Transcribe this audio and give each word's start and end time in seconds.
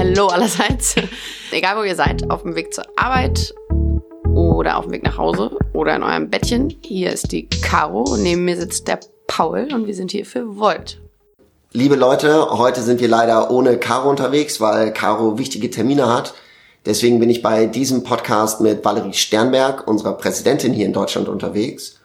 Hallo 0.00 0.28
allerseits. 0.28 0.94
Egal 1.50 1.76
wo 1.76 1.82
ihr 1.82 1.94
seid, 1.94 2.30
auf 2.30 2.40
dem 2.40 2.54
Weg 2.54 2.72
zur 2.72 2.84
Arbeit 2.96 3.54
oder 4.34 4.78
auf 4.78 4.86
dem 4.86 4.92
Weg 4.92 5.02
nach 5.04 5.18
Hause 5.18 5.58
oder 5.74 5.94
in 5.94 6.02
eurem 6.02 6.30
Bettchen. 6.30 6.74
Hier 6.80 7.12
ist 7.12 7.32
die 7.32 7.46
Caro 7.50 8.04
und 8.04 8.22
neben 8.22 8.46
mir 8.46 8.56
sitzt 8.56 8.88
der 8.88 9.00
Paul 9.26 9.68
und 9.74 9.86
wir 9.86 9.94
sind 9.94 10.10
hier 10.10 10.24
für 10.24 10.56
Volt. 10.56 10.98
Liebe 11.72 11.96
Leute, 11.96 12.48
heute 12.50 12.80
sind 12.80 13.02
wir 13.02 13.08
leider 13.08 13.50
ohne 13.50 13.76
Caro 13.76 14.08
unterwegs, 14.08 14.58
weil 14.58 14.94
Caro 14.94 15.36
wichtige 15.36 15.70
Termine 15.70 16.08
hat. 16.08 16.32
Deswegen 16.86 17.20
bin 17.20 17.28
ich 17.28 17.42
bei 17.42 17.66
diesem 17.66 18.02
Podcast 18.02 18.62
mit 18.62 18.82
Valerie 18.82 19.12
Sternberg, 19.12 19.86
unserer 19.86 20.14
Präsidentin 20.14 20.72
hier 20.72 20.86
in 20.86 20.94
Deutschland 20.94 21.28
unterwegs. 21.28 21.99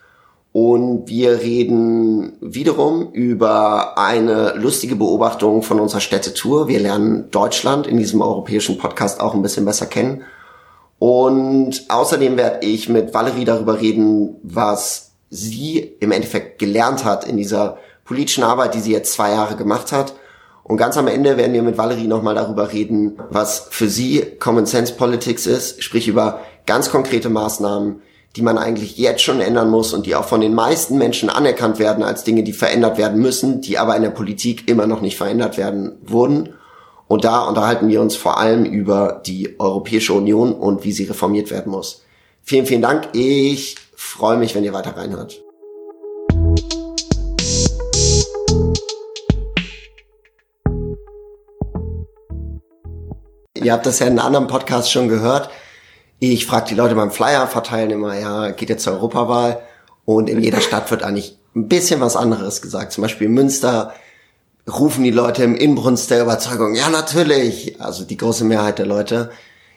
Und 0.58 1.06
wir 1.06 1.42
reden 1.42 2.32
wiederum 2.40 3.12
über 3.12 3.98
eine 3.98 4.54
lustige 4.54 4.96
Beobachtung 4.96 5.60
von 5.60 5.78
unserer 5.78 6.00
Städtetour. 6.00 6.66
Wir 6.66 6.80
lernen 6.80 7.30
Deutschland 7.30 7.86
in 7.86 7.98
diesem 7.98 8.22
europäischen 8.22 8.78
Podcast 8.78 9.20
auch 9.20 9.34
ein 9.34 9.42
bisschen 9.42 9.66
besser 9.66 9.84
kennen. 9.84 10.22
Und 10.98 11.84
außerdem 11.90 12.38
werde 12.38 12.64
ich 12.66 12.88
mit 12.88 13.12
Valerie 13.12 13.44
darüber 13.44 13.82
reden, 13.82 14.36
was 14.42 15.10
sie 15.28 15.94
im 16.00 16.10
Endeffekt 16.10 16.58
gelernt 16.58 17.04
hat 17.04 17.28
in 17.28 17.36
dieser 17.36 17.76
politischen 18.06 18.42
Arbeit, 18.42 18.72
die 18.72 18.80
sie 18.80 18.92
jetzt 18.92 19.12
zwei 19.12 19.32
Jahre 19.32 19.56
gemacht 19.56 19.92
hat. 19.92 20.14
Und 20.64 20.78
ganz 20.78 20.96
am 20.96 21.06
Ende 21.06 21.36
werden 21.36 21.52
wir 21.52 21.62
mit 21.62 21.76
Valerie 21.76 22.06
nochmal 22.06 22.34
darüber 22.34 22.72
reden, 22.72 23.18
was 23.28 23.66
für 23.68 23.90
sie 23.90 24.24
Common 24.38 24.64
Sense 24.64 24.94
Politics 24.94 25.44
ist, 25.44 25.82
sprich 25.82 26.08
über 26.08 26.40
ganz 26.64 26.90
konkrete 26.90 27.28
Maßnahmen, 27.28 28.00
die 28.36 28.42
man 28.42 28.58
eigentlich 28.58 28.98
jetzt 28.98 29.22
schon 29.22 29.40
ändern 29.40 29.70
muss 29.70 29.94
und 29.94 30.04
die 30.04 30.14
auch 30.14 30.26
von 30.26 30.42
den 30.42 30.54
meisten 30.54 30.98
Menschen 30.98 31.30
anerkannt 31.30 31.78
werden 31.78 32.04
als 32.04 32.22
Dinge, 32.22 32.42
die 32.42 32.52
verändert 32.52 32.98
werden 32.98 33.20
müssen, 33.20 33.62
die 33.62 33.78
aber 33.78 33.96
in 33.96 34.02
der 34.02 34.10
Politik 34.10 34.68
immer 34.68 34.86
noch 34.86 35.00
nicht 35.00 35.16
verändert 35.16 35.56
werden 35.56 35.96
wurden. 36.04 36.50
Und 37.08 37.24
da 37.24 37.44
unterhalten 37.44 37.88
wir 37.88 38.02
uns 38.02 38.14
vor 38.14 38.38
allem 38.38 38.66
über 38.66 39.22
die 39.24 39.58
Europäische 39.58 40.12
Union 40.12 40.52
und 40.52 40.84
wie 40.84 40.92
sie 40.92 41.04
reformiert 41.04 41.50
werden 41.50 41.72
muss. 41.72 42.02
Vielen, 42.42 42.66
vielen 42.66 42.82
Dank. 42.82 43.08
Ich 43.14 43.76
freue 43.94 44.36
mich, 44.36 44.54
wenn 44.54 44.64
ihr 44.64 44.74
weiter 44.74 44.96
reinhört. 44.96 45.42
Ihr 53.54 53.72
habt 53.72 53.86
das 53.86 54.00
ja 54.00 54.06
in 54.06 54.18
einem 54.18 54.26
anderen 54.26 54.46
Podcast 54.46 54.92
schon 54.92 55.08
gehört. 55.08 55.48
Ich 56.18 56.46
frage 56.46 56.68
die 56.70 56.74
Leute 56.74 56.94
beim 56.94 57.10
Flyer 57.10 57.46
verteilen 57.46 57.90
immer, 57.90 58.18
ja, 58.18 58.50
geht 58.50 58.70
jetzt 58.70 58.84
zur 58.84 58.94
Europawahl 58.94 59.60
und 60.04 60.30
in 60.30 60.40
jeder 60.40 60.60
Stadt 60.60 60.90
wird 60.90 61.02
eigentlich 61.02 61.36
ein 61.54 61.68
bisschen 61.68 62.00
was 62.00 62.16
anderes 62.16 62.62
gesagt. 62.62 62.92
Zum 62.92 63.02
Beispiel 63.02 63.26
in 63.26 63.34
Münster 63.34 63.92
rufen 64.68 65.04
die 65.04 65.10
Leute 65.10 65.44
im 65.44 65.54
Inbrunst 65.54 66.10
der 66.10 66.22
Überzeugung, 66.22 66.74
ja 66.74 66.88
natürlich, 66.88 67.80
also 67.80 68.04
die 68.04 68.16
große 68.16 68.44
Mehrheit 68.44 68.78
der 68.78 68.86
Leute. 68.86 69.30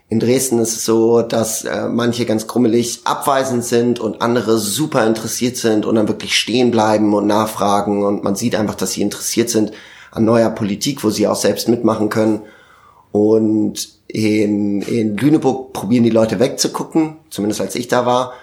In 0.08 0.20
Dresden 0.20 0.60
ist 0.60 0.76
es 0.76 0.86
so, 0.86 1.22
dass 1.22 1.66
äh, 1.66 1.88
manche 1.88 2.26
ganz 2.26 2.48
krummelig 2.48 3.02
abweisend 3.04 3.64
sind 3.64 4.00
und 4.00 4.22
andere 4.24 4.58
super 4.58 5.06
interessiert 5.06 5.58
sind 5.58 5.86
und 5.86 5.96
dann 5.96 6.08
wirklich 6.08 6.36
stehen 6.36 6.72
bleiben 6.72 7.14
und 7.14 7.28
nachfragen 7.28 8.04
und 8.04 8.24
man 8.24 8.36
sieht 8.36 8.56
einfach, 8.56 8.76
dass 8.76 8.94
sie 8.94 9.04
interessiert 9.04 9.50
sind 9.50 9.72
an 10.12 10.26
neuer 10.26 10.50
Politik, 10.50 11.04
wo 11.04 11.12
sie 11.12 11.28
auch 11.28 11.36
selbst 11.36 11.68
mitmachen 11.68 12.10
können. 12.10 12.42
Und 13.12 13.90
in, 14.08 14.82
in 14.82 15.18
Lüneburg 15.18 15.74
probieren 15.74 16.04
die 16.04 16.10
Leute 16.10 16.40
wegzugucken, 16.40 17.18
zumindest 17.30 17.62
als 17.62 17.76
ich 17.76 17.88
da 17.88 18.06
war. 18.06 18.34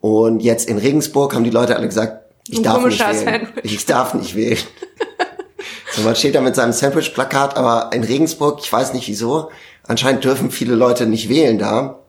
Und 0.00 0.40
jetzt 0.40 0.68
in 0.68 0.78
Regensburg 0.78 1.34
haben 1.34 1.44
die 1.44 1.50
Leute 1.50 1.76
alle 1.76 1.86
gesagt, 1.86 2.22
ich 2.48 2.62
darf 2.62 2.84
nicht 2.84 3.00
wählen. 3.00 3.24
Sandwich. 3.24 3.64
Ich 3.64 3.86
darf 3.86 4.14
nicht 4.14 4.36
wählen. 4.36 4.58
so, 5.92 6.02
man 6.02 6.14
steht 6.14 6.34
da 6.34 6.40
mit 6.40 6.54
seinem 6.54 6.72
Sandwich-Plakat, 6.72 7.56
aber 7.56 7.90
in 7.92 8.04
Regensburg, 8.04 8.60
ich 8.62 8.72
weiß 8.72 8.94
nicht 8.94 9.08
wieso, 9.08 9.50
anscheinend 9.82 10.24
dürfen 10.24 10.50
viele 10.50 10.74
Leute 10.74 11.06
nicht 11.06 11.28
wählen 11.28 11.58
da. 11.58 12.00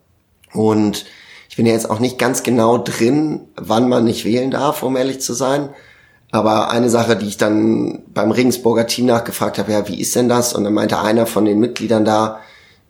Und 0.53 1.05
ich 1.49 1.55
bin 1.55 1.65
ja 1.65 1.73
jetzt 1.73 1.89
auch 1.89 1.99
nicht 1.99 2.19
ganz 2.19 2.43
genau 2.43 2.77
drin, 2.77 3.47
wann 3.55 3.89
man 3.89 4.03
nicht 4.03 4.25
wählen 4.25 4.51
darf, 4.51 4.83
um 4.83 4.95
ehrlich 4.95 5.21
zu 5.21 5.33
sein. 5.33 5.69
Aber 6.31 6.71
eine 6.71 6.89
Sache, 6.89 7.15
die 7.15 7.27
ich 7.27 7.37
dann 7.37 8.03
beim 8.13 8.31
Regensburger 8.31 8.85
Team 8.85 9.05
nachgefragt 9.05 9.59
habe, 9.59 9.71
ja, 9.71 9.87
wie 9.87 9.99
ist 9.99 10.15
denn 10.15 10.27
das? 10.27 10.53
Und 10.53 10.65
dann 10.65 10.73
meinte 10.73 10.99
einer 10.99 11.25
von 11.25 11.45
den 11.45 11.59
Mitgliedern 11.59 12.03
da, 12.03 12.39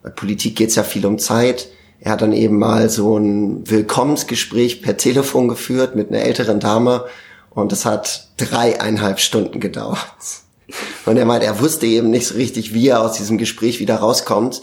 bei 0.02 0.10
Politik 0.10 0.56
geht's 0.56 0.74
ja 0.74 0.82
viel 0.82 1.06
um 1.06 1.18
Zeit. 1.18 1.68
Er 2.00 2.12
hat 2.12 2.22
dann 2.22 2.32
eben 2.32 2.58
mal 2.58 2.88
so 2.90 3.16
ein 3.16 3.68
Willkommensgespräch 3.68 4.82
per 4.82 4.96
Telefon 4.96 5.48
geführt 5.48 5.96
mit 5.96 6.08
einer 6.08 6.22
älteren 6.22 6.60
Dame 6.60 7.04
und 7.50 7.72
das 7.72 7.84
hat 7.84 8.28
dreieinhalb 8.36 9.18
Stunden 9.18 9.58
gedauert. 9.60 9.98
Und 11.06 11.16
er 11.16 11.24
meint, 11.24 11.42
er 11.42 11.60
wusste 11.60 11.86
eben 11.86 12.10
nicht 12.10 12.26
so 12.26 12.34
richtig, 12.34 12.74
wie 12.74 12.88
er 12.88 13.00
aus 13.00 13.16
diesem 13.16 13.38
Gespräch 13.38 13.80
wieder 13.80 13.96
rauskommt. 13.96 14.62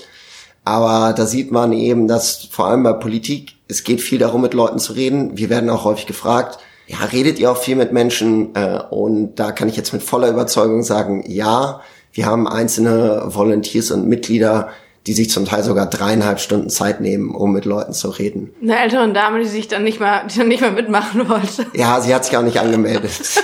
Aber 0.64 1.14
da 1.14 1.26
sieht 1.26 1.52
man 1.52 1.74
eben, 1.74 2.08
dass 2.08 2.48
vor 2.52 2.68
allem 2.68 2.84
bei 2.84 2.94
Politik, 2.94 3.56
es 3.68 3.84
geht 3.84 4.02
viel 4.02 4.20
darum, 4.20 4.42
mit 4.42 4.54
Leuten 4.54 4.80
zu 4.80 4.94
reden. 4.94 5.38
Wir 5.38 5.50
werden 5.50 5.70
auch 5.70 5.84
häufig 5.84 6.06
gefragt, 6.06 6.60
ja, 6.88 6.98
redet 7.12 7.40
ihr 7.40 7.52
auch 7.52 7.58
viel 7.58 7.76
mit 7.76 7.92
Menschen? 7.92 8.56
Äh, 8.56 8.80
und 8.90 9.36
da 9.36 9.52
kann 9.52 9.70
ich 9.70 9.76
jetzt 9.76 9.94
mit 9.94 10.04
voller 10.04 10.30
Überzeugung 10.30 10.84
sagen, 10.84 11.24
ja, 11.28 11.82
wir 12.14 12.26
haben 12.26 12.48
einzelne 12.48 13.24
Volunteers 13.28 13.92
und 13.92 14.08
Mitglieder, 14.08 14.70
die 15.08 15.14
sich 15.14 15.30
zum 15.30 15.46
Teil 15.46 15.64
sogar 15.64 15.88
dreieinhalb 15.88 16.40
Stunden 16.40 16.70
Zeit 16.70 17.02
nehmen, 17.02 17.36
um 17.36 17.52
mit 17.52 17.66
Leuten 17.66 17.94
zu 17.94 18.10
reden. 18.10 18.54
Eine 18.62 18.80
ältere 18.80 19.12
Dame, 19.14 19.40
die 19.40 19.46
sich 19.46 19.68
dann 19.68 19.84
nicht 19.84 20.00
mal, 20.00 20.26
die 20.28 20.38
dann 20.38 20.48
nicht 20.48 20.62
mal 20.62 20.72
mitmachen 20.72 21.28
wollte. 21.30 21.68
Ja, 21.74 22.02
sie 22.02 22.14
hat 22.14 22.26
sich 22.26 22.36
auch 22.38 22.44
nicht 22.44 22.60
angemeldet. 22.60 23.12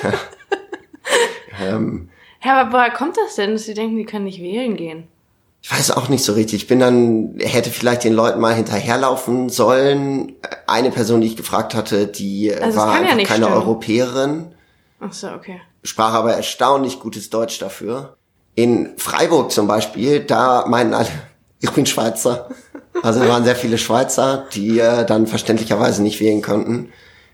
ähm, 1.61 2.09
ja, 2.43 2.59
aber 2.59 2.73
woher 2.73 2.91
kommt 2.91 3.17
das 3.17 3.35
denn, 3.35 3.51
dass 3.51 3.65
sie 3.65 3.75
denken, 3.75 3.97
die 3.97 4.05
können 4.05 4.25
nicht 4.25 4.41
wählen 4.41 4.75
gehen? 4.75 5.07
Ich 5.63 5.71
weiß 5.71 5.91
auch 5.91 6.09
nicht 6.09 6.23
so 6.23 6.33
richtig. 6.33 6.63
Ich 6.63 6.67
bin 6.67 6.79
dann, 6.79 7.35
hätte 7.39 7.69
vielleicht 7.69 8.03
den 8.03 8.13
Leuten 8.13 8.39
mal 8.39 8.55
hinterherlaufen 8.55 9.49
sollen. 9.49 10.33
Eine 10.65 10.89
Person, 10.89 11.21
die 11.21 11.27
ich 11.27 11.37
gefragt 11.37 11.75
hatte, 11.75 12.07
die 12.07 12.53
also 12.53 12.79
war 12.79 12.93
einfach 12.93 13.17
ja 13.17 13.23
keine 13.25 13.45
stimmen. 13.45 13.53
Europäerin. 13.53 14.55
Ach 14.99 15.13
so, 15.13 15.29
okay. 15.29 15.61
Sprach 15.83 16.13
aber 16.13 16.33
erstaunlich 16.33 16.99
gutes 16.99 17.29
Deutsch 17.29 17.59
dafür. 17.59 18.17
In 18.55 18.97
Freiburg 18.97 19.51
zum 19.51 19.67
Beispiel, 19.67 20.21
da 20.21 20.65
meinen 20.67 20.95
alle, 20.95 21.07
ich 21.59 21.71
bin 21.71 21.85
Schweizer. 21.85 22.49
Also 23.03 23.21
es 23.21 23.29
waren 23.29 23.43
sehr 23.43 23.55
viele 23.55 23.77
Schweizer, 23.77 24.45
die 24.53 24.79
äh, 24.79 25.05
dann 25.05 25.27
verständlicherweise 25.27 26.01
nicht 26.01 26.19
wählen 26.19 26.41
konnten. 26.41 26.91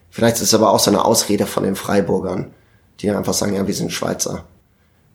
Vielleicht 0.10 0.38
ist 0.38 0.44
es 0.44 0.54
aber 0.54 0.72
auch 0.72 0.80
so 0.80 0.92
eine 0.92 1.04
Ausrede 1.04 1.46
von 1.46 1.64
den 1.64 1.76
Freiburgern, 1.76 2.54
die 3.00 3.10
einfach 3.10 3.34
sagen, 3.34 3.56
ja, 3.56 3.68
wir 3.68 3.74
sind 3.74 3.92
Schweizer. 3.92 4.46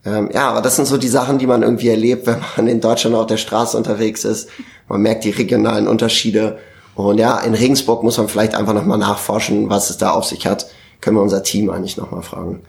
Ähm, 0.05 0.31
ja, 0.33 0.49
aber 0.49 0.63
das 0.63 0.77
sind 0.77 0.87
so 0.87 0.99
die 0.99 1.09
Sachen, 1.09 1.39
die 1.39 1.47
man 1.47 1.63
irgendwie 1.63 1.89
erlebt, 1.89 2.27
wenn 2.27 2.43
man 2.57 2.67
in 2.67 2.81
Deutschland 2.81 3.15
auf 3.15 3.27
der 3.27 3.37
Straße 3.37 3.77
unterwegs 3.77 4.25
ist. 4.25 4.49
Man 4.89 5.03
merkt 5.03 5.25
die 5.25 5.31
regionalen 5.31 5.87
Unterschiede. 5.87 6.59
Und 6.95 7.19
ja, 7.19 7.39
in 7.39 7.55
Regensburg 7.55 8.03
muss 8.03 8.19
man 8.19 8.29
vielleicht 8.29 8.55
einfach 8.55 8.75
nochmal 8.75 8.99
nachforschen, 8.99 9.71
was 9.71 9.91
es 9.91 9.99
da 9.99 10.11
auf 10.11 10.25
sich 10.25 10.47
hat. 10.47 10.67
Können 11.01 11.17
wir 11.17 11.23
unser 11.23 11.43
Team 11.43 11.71
eigentlich 11.71 11.97
nochmal 11.97 12.23
fragen. 12.23 12.63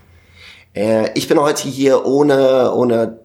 Äh, 0.73 1.11
ich 1.13 1.27
bin 1.27 1.39
heute 1.39 1.67
hier 1.67 2.05
ohne, 2.05 2.71
ohne 2.73 3.19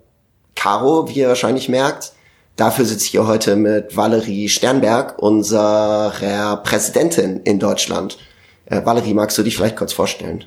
Caro, 0.55 1.09
wie 1.09 1.21
ihr 1.21 1.29
wahrscheinlich 1.29 1.69
merkt. 1.69 2.13
Dafür 2.57 2.85
sitze 2.85 3.05
ich 3.05 3.11
hier 3.13 3.27
heute 3.27 3.55
mit 3.55 3.97
Valerie 3.97 4.49
Sternberg, 4.49 5.19
unserer 5.23 6.57
Präsidentin 6.65 7.41
in 7.45 7.61
Deutschland. 7.61 8.19
Äh, 8.67 8.85
Valerie, 8.85 9.15
magst 9.15 9.39
du 9.39 9.43
dich 9.43 9.57
vielleicht 9.57 9.77
kurz 9.77 9.93
vorstellen? 9.93 10.45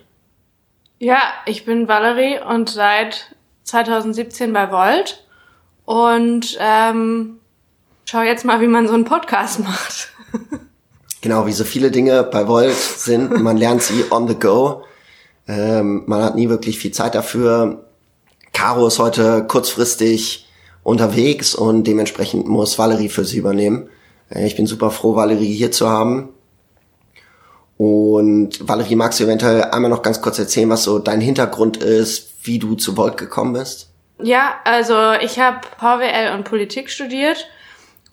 Ja, 1.00 1.20
ich 1.46 1.66
bin 1.66 1.88
Valerie 1.88 2.40
und 2.48 2.70
seit 2.70 3.36
2017 3.64 4.54
bei 4.54 4.72
Volt 4.72 5.26
und 5.86 6.58
ähm, 6.60 7.40
schau 8.06 8.22
jetzt 8.22 8.46
mal, 8.46 8.62
wie 8.62 8.68
man 8.68 8.88
so 8.88 8.94
einen 8.94 9.06
Podcast 9.06 9.60
macht. 9.64 10.10
genau, 11.22 11.46
wie 11.46 11.54
so 11.54 11.64
viele 11.64 11.92
Dinge 11.92 12.24
bei 12.24 12.48
Volt 12.48 12.76
sind, 12.76 13.42
man 13.42 13.58
lernt 13.58 13.82
sie 13.82 14.06
on 14.12 14.28
the 14.28 14.36
go. 14.36 14.84
Ähm, 15.48 16.04
man 16.06 16.24
hat 16.24 16.36
nie 16.36 16.50
wirklich 16.50 16.78
viel 16.78 16.92
Zeit 16.92 17.16
dafür. 17.16 17.86
Caro 18.54 18.88
ist 18.88 19.00
heute 19.00 19.46
kurzfristig 19.48 20.48
unterwegs 20.84 21.56
und 21.56 21.86
dementsprechend 21.86 22.48
muss 22.48 22.78
Valerie 22.78 23.10
für 23.10 23.26
sie 23.26 23.38
übernehmen. 23.38 23.90
Äh, 24.30 24.48
ich 24.48 24.56
bin 24.56 24.68
super 24.68 24.92
froh, 24.92 25.16
Valerie 25.16 25.54
hier 25.54 25.72
zu 25.72 25.90
haben. 25.90 26.30
Und 27.78 28.68
Valerie, 28.68 28.96
magst 28.96 29.20
du 29.20 29.24
eventuell 29.24 29.64
einmal 29.64 29.90
noch 29.90 30.04
ganz 30.04 30.22
kurz 30.22 30.38
erzählen, 30.38 30.70
was 30.70 30.84
so 30.84 31.00
dein 31.00 31.20
Hintergrund 31.20 31.78
ist, 31.78 32.31
wie 32.44 32.60
du 32.60 32.76
zu 32.76 32.98
Volt 32.98 33.18
gekommen 33.18 33.54
bist? 33.54 33.92
Ja, 34.20 34.56
also 34.66 35.14
ich 35.14 35.40
habe 35.40 35.62
VWL 35.80 36.36
und 36.36 36.44
Politik 36.44 36.90
studiert 36.90 37.48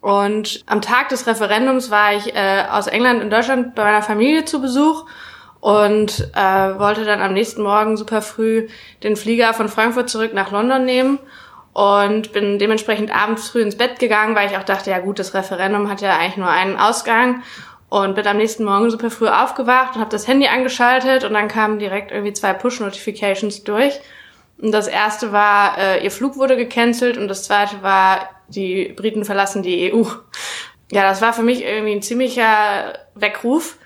und 0.01 0.63
am 0.67 0.81
Tag 0.81 1.09
des 1.09 1.27
Referendums 1.27 1.91
war 1.91 2.15
ich 2.15 2.35
äh, 2.35 2.65
aus 2.71 2.87
England 2.87 3.23
in 3.23 3.31
Deutschland 3.31 3.75
bei 3.75 3.85
meiner 3.85 4.03
Familie 4.03 4.45
zu 4.45 4.61
Besuch 4.61 5.07
und 5.61 6.31
äh, 6.35 6.79
wollte 6.79 7.05
dann 7.05 7.21
am 7.21 7.35
nächsten 7.35 7.63
Morgen 7.63 7.97
super 7.97 8.23
früh 8.23 8.69
den 9.03 9.17
Flieger 9.17 9.55
von 9.55 9.69
Frankfurt 9.69 10.09
zurück 10.09 10.33
nach 10.33 10.53
London 10.53 10.85
nehmen 10.85 11.19
und 11.73 12.33
bin 12.33 12.59
dementsprechend 12.59 13.15
abends 13.15 13.49
früh 13.49 13.61
ins 13.61 13.77
Bett 13.77 13.99
gegangen, 13.99 14.35
weil 14.35 14.51
ich 14.51 14.57
auch 14.57 14.65
dachte, 14.65 14.91
ja 14.91 15.01
gut, 15.01 15.19
das 15.19 15.35
Referendum 15.35 15.91
hat 15.91 16.01
ja 16.01 16.17
eigentlich 16.17 16.37
nur 16.37 16.49
einen 16.49 16.77
Ausgang 16.77 17.43
und 17.89 18.15
bin 18.15 18.27
am 18.27 18.37
nächsten 18.37 18.65
Morgen 18.65 18.91
super 18.91 19.11
früh 19.11 19.29
aufgewacht 19.29 19.97
und 19.97 20.01
habe 20.01 20.11
das 20.11 20.29
Handy 20.29 20.47
angeschaltet 20.47 21.25
und 21.25 21.35
dann 21.35 21.49
kamen 21.49 21.79
direkt 21.79 22.13
irgendwie 22.13 22.33
zwei 22.33 22.53
Push-Notifications 22.53 23.65
durch 23.65 24.01
und 24.60 24.72
das 24.72 24.88
erste 24.88 25.32
war, 25.32 25.78
äh, 25.78 26.05
ihr 26.05 26.10
Flug 26.10 26.37
wurde 26.37 26.56
gecancelt 26.56 27.16
und 27.16 27.28
das 27.28 27.44
zweite 27.44 27.82
war, 27.82 28.28
die 28.49 28.93
Briten 28.96 29.25
verlassen 29.25 29.62
die 29.62 29.93
EU. 29.93 30.02
Ja, 30.90 31.02
das 31.02 31.20
war 31.22 31.32
für 31.32 31.43
mich 31.43 31.62
irgendwie 31.62 31.93
ein 31.93 32.02
ziemlicher 32.02 32.99
Weckruf. 33.14 33.76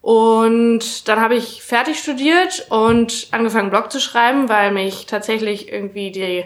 Und 0.00 1.08
dann 1.08 1.20
habe 1.20 1.34
ich 1.34 1.62
fertig 1.62 1.98
studiert 1.98 2.66
und 2.70 3.28
angefangen 3.30 3.70
Blog 3.70 3.90
zu 3.90 4.00
schreiben, 4.00 4.48
weil 4.48 4.72
mich 4.72 5.06
tatsächlich 5.06 5.72
irgendwie 5.72 6.10
die, 6.10 6.44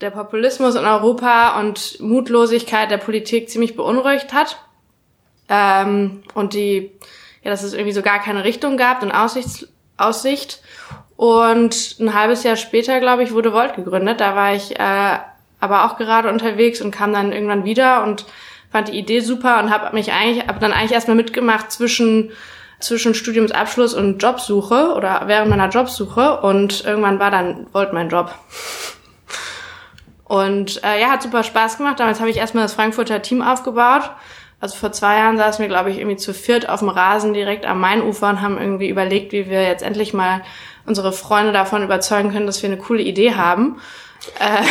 der 0.00 0.10
Populismus 0.10 0.74
in 0.74 0.84
Europa 0.84 1.60
und 1.60 2.00
Mutlosigkeit 2.00 2.90
der 2.90 2.98
Politik 2.98 3.50
ziemlich 3.50 3.76
beunruhigt 3.76 4.32
hat. 4.32 4.58
Ähm, 5.48 6.22
und 6.34 6.54
die, 6.54 6.92
ja, 7.42 7.50
dass 7.50 7.62
es 7.62 7.72
irgendwie 7.72 7.92
so 7.92 8.02
gar 8.02 8.18
keine 8.18 8.44
Richtung 8.44 8.76
gab 8.76 9.02
und 9.02 9.12
Aussicht. 9.12 9.68
Aussicht. 9.96 10.60
Und 11.16 11.96
ein 11.98 12.14
halbes 12.14 12.42
Jahr 12.42 12.56
später, 12.56 13.00
glaube 13.00 13.22
ich, 13.22 13.32
wurde 13.32 13.52
Volt 13.52 13.74
gegründet. 13.74 14.20
Da 14.20 14.36
war 14.36 14.54
ich 14.54 14.78
äh, 14.78 15.18
aber 15.60 15.84
auch 15.84 15.96
gerade 15.96 16.28
unterwegs 16.28 16.80
und 16.80 16.90
kam 16.90 17.12
dann 17.12 17.32
irgendwann 17.32 17.64
wieder 17.64 18.02
und 18.02 18.26
fand 18.70 18.88
die 18.88 18.98
Idee 18.98 19.20
super 19.20 19.58
und 19.58 19.70
habe 19.70 19.94
mich 19.94 20.12
eigentlich, 20.12 20.46
habe 20.46 20.60
dann 20.60 20.72
eigentlich 20.72 20.92
erstmal 20.92 21.16
mitgemacht 21.16 21.72
zwischen 21.72 22.30
zwischen 22.78 23.14
Studiumsabschluss 23.14 23.94
und 23.94 24.22
Jobsuche 24.22 24.92
oder 24.94 25.22
während 25.26 25.48
meiner 25.48 25.68
Jobsuche 25.68 26.40
und 26.40 26.84
irgendwann 26.84 27.18
war 27.18 27.30
dann 27.30 27.66
Volt 27.72 27.92
mein 27.92 28.08
Job. 28.08 28.34
Und 30.24 30.82
äh, 30.84 31.00
ja, 31.00 31.08
hat 31.10 31.22
super 31.22 31.42
Spaß 31.42 31.78
gemacht. 31.78 32.00
Damals 32.00 32.20
habe 32.20 32.30
ich 32.30 32.36
erstmal 32.36 32.64
das 32.64 32.74
Frankfurter 32.74 33.22
Team 33.22 33.42
aufgebaut. 33.42 34.10
Also 34.60 34.76
vor 34.76 34.90
zwei 34.92 35.18
Jahren 35.18 35.36
saßen 35.36 35.62
wir, 35.62 35.68
glaube 35.68 35.90
ich, 35.90 35.98
irgendwie 35.98 36.16
zu 36.16 36.34
viert 36.34 36.68
auf 36.68 36.80
dem 36.80 36.88
Rasen 36.88 37.32
direkt 37.32 37.64
am 37.64 37.80
Mainufer 37.80 38.28
und 38.28 38.42
haben 38.42 38.58
irgendwie 38.58 38.88
überlegt, 38.88 39.32
wie 39.32 39.48
wir 39.48 39.62
jetzt 39.62 39.82
endlich 39.82 40.12
mal 40.14 40.42
unsere 40.86 41.12
Freunde 41.12 41.52
davon 41.52 41.82
überzeugen 41.82 42.32
können, 42.32 42.46
dass 42.46 42.62
wir 42.62 42.70
eine 42.70 42.78
coole 42.78 43.02
Idee 43.02 43.34
haben. 43.34 43.80
Äh. 44.38 44.62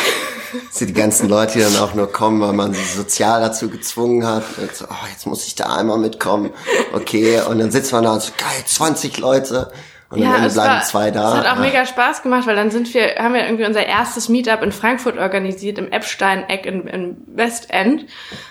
Sie 0.72 0.86
die 0.86 0.94
ganzen 0.94 1.28
Leute, 1.30 1.54
die 1.54 1.60
dann 1.60 1.78
auch 1.78 1.94
nur 1.94 2.12
kommen, 2.12 2.42
weil 2.42 2.54
man 2.54 2.74
sie 2.74 2.84
sozial 2.84 3.42
dazu 3.42 3.70
gezwungen 3.70 4.26
hat. 4.26 4.44
Und 4.58 4.74
so, 4.74 4.86
oh, 4.86 5.08
jetzt 5.12 5.26
muss 5.26 5.46
ich 5.48 5.56
da 5.56 5.76
einmal 5.76 5.98
mitkommen. 5.98 6.52
Okay, 6.94 7.42
und 7.42 7.60
dann 7.60 7.72
sitzt 7.72 7.92
man 7.92 8.04
da 8.04 8.14
und 8.14 8.22
so, 8.22 8.32
geil, 8.38 8.64
20 8.66 9.18
Leute. 9.18 9.72
Und 10.10 10.20
ja, 10.20 10.30
am 10.30 10.36
Ende 10.36 10.54
bleiben 10.54 10.74
war, 10.76 10.84
zwei 10.84 11.12
da. 11.12 11.40
Es 11.40 11.46
hat 11.46 11.58
auch 11.58 11.62
mega 11.62 11.86
Spaß 11.86 12.22
gemacht, 12.22 12.46
weil 12.46 12.56
dann 12.56 12.70
sind 12.70 12.94
wir, 12.94 13.16
haben 13.18 13.34
wir 13.34 13.44
irgendwie 13.44 13.66
unser 13.66 13.86
erstes 13.86 14.30
Meetup 14.30 14.62
in 14.62 14.72
Frankfurt 14.72 15.18
organisiert, 15.18 15.78
im 15.78 15.92
Epstein-Eck 15.92 16.66
in, 16.66 16.88
in 16.88 17.18
Westend. 17.28 18.06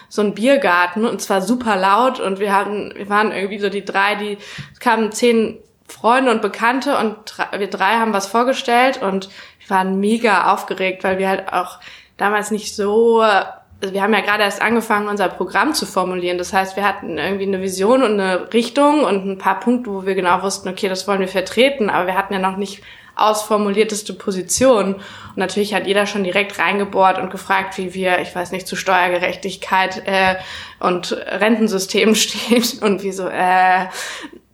So 0.08 0.22
ein 0.22 0.34
Biergarten 0.34 1.06
und 1.06 1.22
zwar 1.22 1.42
super 1.42 1.76
laut 1.76 2.20
und 2.20 2.38
wir 2.40 2.54
hatten, 2.54 2.92
wir 2.96 3.08
waren 3.08 3.32
irgendwie 3.32 3.58
so 3.58 3.68
die 3.68 3.84
drei, 3.84 4.16
die, 4.16 4.38
es 4.72 4.80
kamen 4.80 5.12
zehn 5.12 5.58
Freunde 5.88 6.30
und 6.30 6.42
Bekannte 6.42 6.96
und 6.98 7.16
wir 7.56 7.68
drei 7.68 7.96
haben 7.96 8.12
was 8.12 8.26
vorgestellt 8.26 9.02
und 9.02 9.28
wir 9.60 9.70
waren 9.76 10.00
mega 10.00 10.52
aufgeregt, 10.52 11.04
weil 11.04 11.18
wir 11.18 11.28
halt 11.28 11.52
auch 11.52 11.78
damals 12.16 12.50
nicht 12.50 12.74
so, 12.74 13.20
also 13.20 13.92
wir 13.92 14.02
haben 14.02 14.14
ja 14.14 14.20
gerade 14.20 14.42
erst 14.42 14.62
angefangen, 14.62 15.08
unser 15.08 15.28
Programm 15.28 15.74
zu 15.74 15.84
formulieren. 15.84 16.38
Das 16.38 16.52
heißt, 16.52 16.76
wir 16.76 16.86
hatten 16.86 17.18
irgendwie 17.18 17.46
eine 17.46 17.60
Vision 17.60 18.02
und 18.02 18.12
eine 18.12 18.52
Richtung 18.52 19.04
und 19.04 19.26
ein 19.26 19.38
paar 19.38 19.60
Punkte, 19.60 19.90
wo 19.90 20.06
wir 20.06 20.14
genau 20.14 20.42
wussten, 20.42 20.68
okay, 20.68 20.88
das 20.88 21.06
wollen 21.06 21.20
wir 21.20 21.28
vertreten, 21.28 21.90
aber 21.90 22.06
wir 22.06 22.16
hatten 22.16 22.32
ja 22.32 22.40
noch 22.40 22.56
nicht 22.56 22.82
ausformulierteste 23.16 24.14
Position. 24.14 24.94
Und 24.94 25.36
natürlich 25.36 25.74
hat 25.74 25.86
jeder 25.86 26.06
schon 26.06 26.24
direkt 26.24 26.58
reingebohrt 26.58 27.18
und 27.18 27.30
gefragt, 27.30 27.78
wie 27.78 27.94
wir, 27.94 28.20
ich 28.20 28.34
weiß 28.34 28.50
nicht, 28.52 28.66
zu 28.66 28.74
Steuergerechtigkeit 28.74 30.02
äh, 30.06 30.36
und 30.80 31.12
Rentensystem 31.12 32.14
stehen 32.14 32.64
und 32.80 33.02
wie 33.02 33.12
so, 33.12 33.28
äh, 33.28 33.86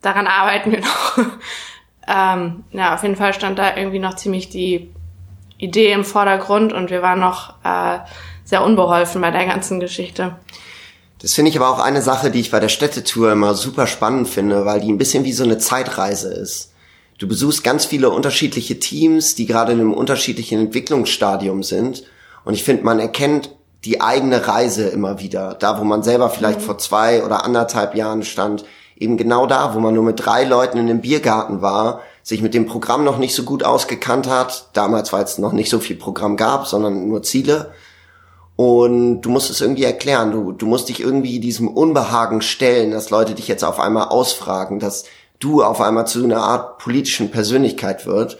daran 0.01 0.27
arbeiten 0.27 0.71
wir 0.71 0.81
noch. 0.81 1.17
ähm, 2.07 2.63
ja, 2.71 2.95
auf 2.95 3.03
jeden 3.03 3.15
Fall 3.15 3.33
stand 3.33 3.59
da 3.59 3.75
irgendwie 3.75 3.99
noch 3.99 4.15
ziemlich 4.15 4.49
die 4.49 4.91
Idee 5.57 5.91
im 5.91 6.03
Vordergrund 6.03 6.73
und 6.73 6.89
wir 6.89 7.01
waren 7.01 7.19
noch 7.19 7.53
äh, 7.63 7.99
sehr 8.43 8.63
unbeholfen 8.63 9.21
bei 9.21 9.31
der 9.31 9.45
ganzen 9.45 9.79
Geschichte. 9.79 10.35
Das 11.19 11.33
finde 11.35 11.51
ich 11.51 11.57
aber 11.57 11.69
auch 11.69 11.79
eine 11.79 12.01
Sache, 12.01 12.31
die 12.31 12.39
ich 12.39 12.49
bei 12.49 12.59
der 12.59 12.69
Städtetour 12.69 13.31
immer 13.31 13.53
super 13.53 13.85
spannend 13.85 14.27
finde, 14.27 14.65
weil 14.65 14.81
die 14.81 14.91
ein 14.91 14.97
bisschen 14.97 15.23
wie 15.23 15.33
so 15.33 15.43
eine 15.43 15.59
Zeitreise 15.59 16.33
ist. 16.33 16.71
Du 17.19 17.27
besuchst 17.27 17.63
ganz 17.63 17.85
viele 17.85 18.09
unterschiedliche 18.09 18.79
Teams, 18.79 19.35
die 19.35 19.45
gerade 19.45 19.73
in 19.73 19.79
einem 19.79 19.93
unterschiedlichen 19.93 20.59
Entwicklungsstadium 20.59 21.61
sind. 21.61 22.03
Und 22.43 22.55
ich 22.55 22.63
finde, 22.63 22.83
man 22.83 22.99
erkennt 22.99 23.51
die 23.85 24.01
eigene 24.01 24.47
Reise 24.47 24.87
immer 24.89 25.19
wieder. 25.19 25.53
Da, 25.53 25.79
wo 25.79 25.83
man 25.83 26.01
selber 26.01 26.31
vielleicht 26.31 26.61
mhm. 26.61 26.63
vor 26.63 26.77
zwei 26.79 27.23
oder 27.23 27.45
anderthalb 27.45 27.93
Jahren 27.93 28.23
stand, 28.23 28.65
eben 29.01 29.17
genau 29.17 29.47
da, 29.47 29.73
wo 29.73 29.79
man 29.79 29.95
nur 29.95 30.03
mit 30.03 30.23
drei 30.23 30.43
Leuten 30.43 30.77
in 30.77 30.87
einem 30.87 31.01
Biergarten 31.01 31.61
war, 31.61 32.01
sich 32.23 32.41
mit 32.41 32.53
dem 32.53 32.67
Programm 32.67 33.03
noch 33.03 33.17
nicht 33.17 33.33
so 33.33 33.43
gut 33.43 33.63
ausgekannt 33.63 34.29
hat. 34.29 34.69
Damals, 34.73 35.11
weil 35.11 35.23
es 35.23 35.39
noch 35.39 35.53
nicht 35.53 35.69
so 35.69 35.79
viel 35.79 35.95
Programm 35.95 36.37
gab, 36.37 36.67
sondern 36.67 37.07
nur 37.07 37.23
Ziele. 37.23 37.71
Und 38.55 39.21
du 39.21 39.29
musst 39.29 39.49
es 39.49 39.59
irgendwie 39.59 39.83
erklären. 39.83 40.31
Du, 40.31 40.51
du 40.51 40.67
musst 40.67 40.89
dich 40.89 40.99
irgendwie 40.99 41.39
diesem 41.39 41.67
Unbehagen 41.67 42.41
stellen, 42.41 42.91
dass 42.91 43.09
Leute 43.09 43.33
dich 43.33 43.47
jetzt 43.47 43.63
auf 43.63 43.79
einmal 43.79 44.09
ausfragen, 44.09 44.79
dass 44.79 45.05
du 45.39 45.63
auf 45.63 45.81
einmal 45.81 46.05
zu 46.05 46.23
einer 46.23 46.43
Art 46.43 46.77
politischen 46.77 47.31
Persönlichkeit 47.31 48.05
wird. 48.05 48.37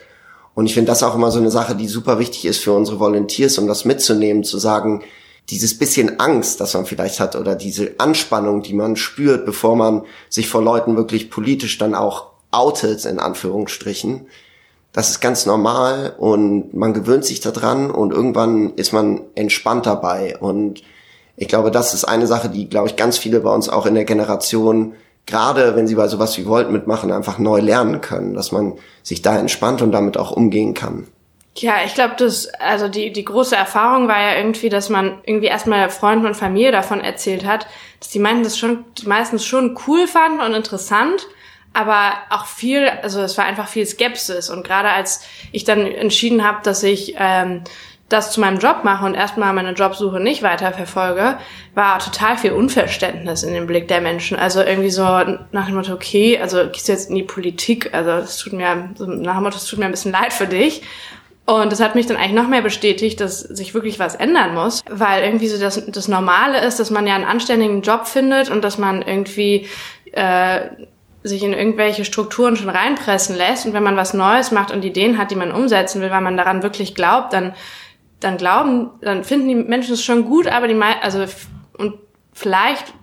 Und 0.53 0.67
ich 0.67 0.75
finde 0.75 0.91
das 0.91 1.01
auch 1.01 1.15
immer 1.15 1.31
so 1.31 1.39
eine 1.39 1.49
Sache, 1.49 1.75
die 1.75 1.87
super 1.87 2.19
wichtig 2.19 2.45
ist 2.45 2.59
für 2.59 2.73
unsere 2.73 2.99
Volunteers, 2.99 3.57
um 3.57 3.67
das 3.67 3.83
mitzunehmen, 3.83 4.43
zu 4.43 4.59
sagen, 4.59 5.01
dieses 5.49 5.77
bisschen 5.77 6.19
Angst, 6.19 6.61
das 6.61 6.73
man 6.73 6.85
vielleicht 6.85 7.19
hat 7.19 7.35
oder 7.35 7.55
diese 7.55 7.95
Anspannung, 7.97 8.61
die 8.61 8.73
man 8.73 8.95
spürt, 8.95 9.45
bevor 9.45 9.75
man 9.75 10.03
sich 10.29 10.47
vor 10.47 10.61
Leuten 10.61 10.95
wirklich 10.95 11.29
politisch 11.29 11.77
dann 11.77 11.95
auch 11.95 12.27
outet, 12.51 13.05
in 13.05 13.19
Anführungsstrichen, 13.19 14.27
das 14.93 15.09
ist 15.09 15.21
ganz 15.21 15.45
normal 15.45 16.15
und 16.17 16.73
man 16.73 16.93
gewöhnt 16.93 17.23
sich 17.23 17.39
daran 17.39 17.91
und 17.91 18.11
irgendwann 18.11 18.73
ist 18.75 18.91
man 18.91 19.21
entspannt 19.35 19.85
dabei. 19.85 20.37
Und 20.37 20.83
ich 21.37 21.47
glaube, 21.47 21.71
das 21.71 21.93
ist 21.93 22.03
eine 22.03 22.27
Sache, 22.27 22.49
die, 22.49 22.67
glaube 22.67 22.89
ich, 22.89 22.97
ganz 22.97 23.17
viele 23.17 23.39
bei 23.39 23.53
uns 23.53 23.69
auch 23.69 23.85
in 23.85 23.95
der 23.95 24.03
Generation, 24.03 24.93
gerade 25.25 25.75
wenn 25.77 25.87
sie 25.87 25.95
bei 25.95 26.09
sowas 26.09 26.37
wie 26.37 26.45
Volt 26.45 26.71
mitmachen, 26.71 27.11
einfach 27.11 27.39
neu 27.39 27.61
lernen 27.61 28.01
können, 28.01 28.33
dass 28.33 28.51
man 28.51 28.73
sich 29.01 29.21
da 29.21 29.37
entspannt 29.37 29.81
und 29.81 29.93
damit 29.93 30.17
auch 30.17 30.31
umgehen 30.31 30.73
kann. 30.73 31.07
Ja, 31.57 31.83
ich 31.85 31.93
glaube, 31.93 32.15
das, 32.17 32.47
also 32.55 32.87
die, 32.87 33.11
die 33.11 33.25
große 33.25 33.55
Erfahrung 33.55 34.07
war 34.07 34.19
ja 34.21 34.37
irgendwie, 34.37 34.69
dass 34.69 34.89
man 34.89 35.21
irgendwie 35.25 35.47
erstmal 35.47 35.89
Freunden 35.89 36.25
und 36.25 36.35
Familie 36.35 36.71
davon 36.71 37.01
erzählt 37.01 37.45
hat, 37.45 37.67
dass 37.99 38.09
die 38.09 38.19
meinten, 38.19 38.43
das 38.43 38.57
schon, 38.57 38.85
meistens 39.05 39.45
schon 39.45 39.77
cool 39.85 40.07
fanden 40.07 40.39
und 40.39 40.53
interessant, 40.53 41.27
aber 41.73 42.13
auch 42.29 42.45
viel, 42.45 42.87
also 42.87 43.21
es 43.21 43.37
war 43.37 43.45
einfach 43.45 43.67
viel 43.67 43.85
Skepsis. 43.85 44.49
Und 44.49 44.63
gerade 44.63 44.89
als 44.89 45.23
ich 45.51 45.65
dann 45.65 45.85
entschieden 45.85 46.45
habe, 46.45 46.59
dass 46.63 46.83
ich 46.83 47.15
ähm, 47.17 47.63
das 48.11 48.31
zu 48.31 48.41
meinem 48.41 48.59
Job 48.59 48.83
mache 48.83 49.05
und 49.05 49.13
erstmal 49.13 49.53
meine 49.53 49.71
Jobsuche 49.71 50.19
nicht 50.19 50.43
weiter 50.43 50.71
verfolge, 50.71 51.37
war 51.75 51.99
total 51.99 52.37
viel 52.37 52.51
Unverständnis 52.51 53.43
in 53.43 53.53
dem 53.53 53.67
Blick 53.67 53.87
der 53.87 54.01
Menschen. 54.01 54.37
Also 54.37 54.61
irgendwie 54.61 54.89
so 54.89 55.03
nach 55.51 55.67
dem 55.67 55.75
Motto, 55.75 55.93
okay, 55.93 56.37
also 56.39 56.67
gehst 56.69 56.87
du 56.87 56.91
jetzt 56.93 57.09
in 57.09 57.15
die 57.15 57.23
Politik, 57.23 57.93
also 57.93 58.09
das 58.11 58.37
tut 58.37 58.53
mir, 58.53 58.89
nach 58.97 59.35
dem 59.35 59.43
Motto, 59.43 59.57
es 59.57 59.65
tut 59.65 59.79
mir 59.79 59.85
ein 59.85 59.91
bisschen 59.91 60.11
leid 60.11 60.33
für 60.33 60.47
dich. 60.47 60.81
Und 61.51 61.71
das 61.71 61.81
hat 61.81 61.95
mich 61.95 62.05
dann 62.05 62.17
eigentlich 62.17 62.33
noch 62.33 62.47
mehr 62.47 62.61
bestätigt, 62.61 63.19
dass 63.19 63.41
sich 63.41 63.73
wirklich 63.73 63.99
was 63.99 64.15
ändern 64.15 64.53
muss, 64.53 64.81
weil 64.89 65.23
irgendwie 65.23 65.47
so 65.47 65.59
das, 65.59 65.85
das 65.85 66.07
Normale 66.07 66.63
ist, 66.65 66.79
dass 66.79 66.91
man 66.91 67.05
ja 67.07 67.15
einen 67.15 67.25
anständigen 67.25 67.81
Job 67.81 68.07
findet 68.07 68.49
und 68.49 68.63
dass 68.63 68.77
man 68.77 69.01
irgendwie 69.01 69.67
äh, 70.13 70.61
sich 71.23 71.43
in 71.43 71.53
irgendwelche 71.53 72.05
Strukturen 72.05 72.55
schon 72.55 72.69
reinpressen 72.69 73.35
lässt. 73.35 73.65
Und 73.65 73.73
wenn 73.73 73.83
man 73.83 73.97
was 73.97 74.13
Neues 74.13 74.51
macht 74.51 74.71
und 74.71 74.85
Ideen 74.85 75.17
hat, 75.17 75.29
die 75.31 75.35
man 75.35 75.51
umsetzen 75.51 76.01
will, 76.01 76.09
weil 76.09 76.21
man 76.21 76.37
daran 76.37 76.63
wirklich 76.63 76.95
glaubt, 76.95 77.33
dann 77.33 77.53
dann 78.21 78.37
glauben, 78.37 78.91
dann 79.01 79.23
finden 79.23 79.47
die 79.47 79.55
Menschen 79.55 79.95
es 79.95 80.03
schon 80.03 80.25
gut, 80.25 80.47
aber 80.47 80.67
die 80.67 80.79
also 81.01 81.25
und 81.77 81.95
vielleicht 82.33 82.93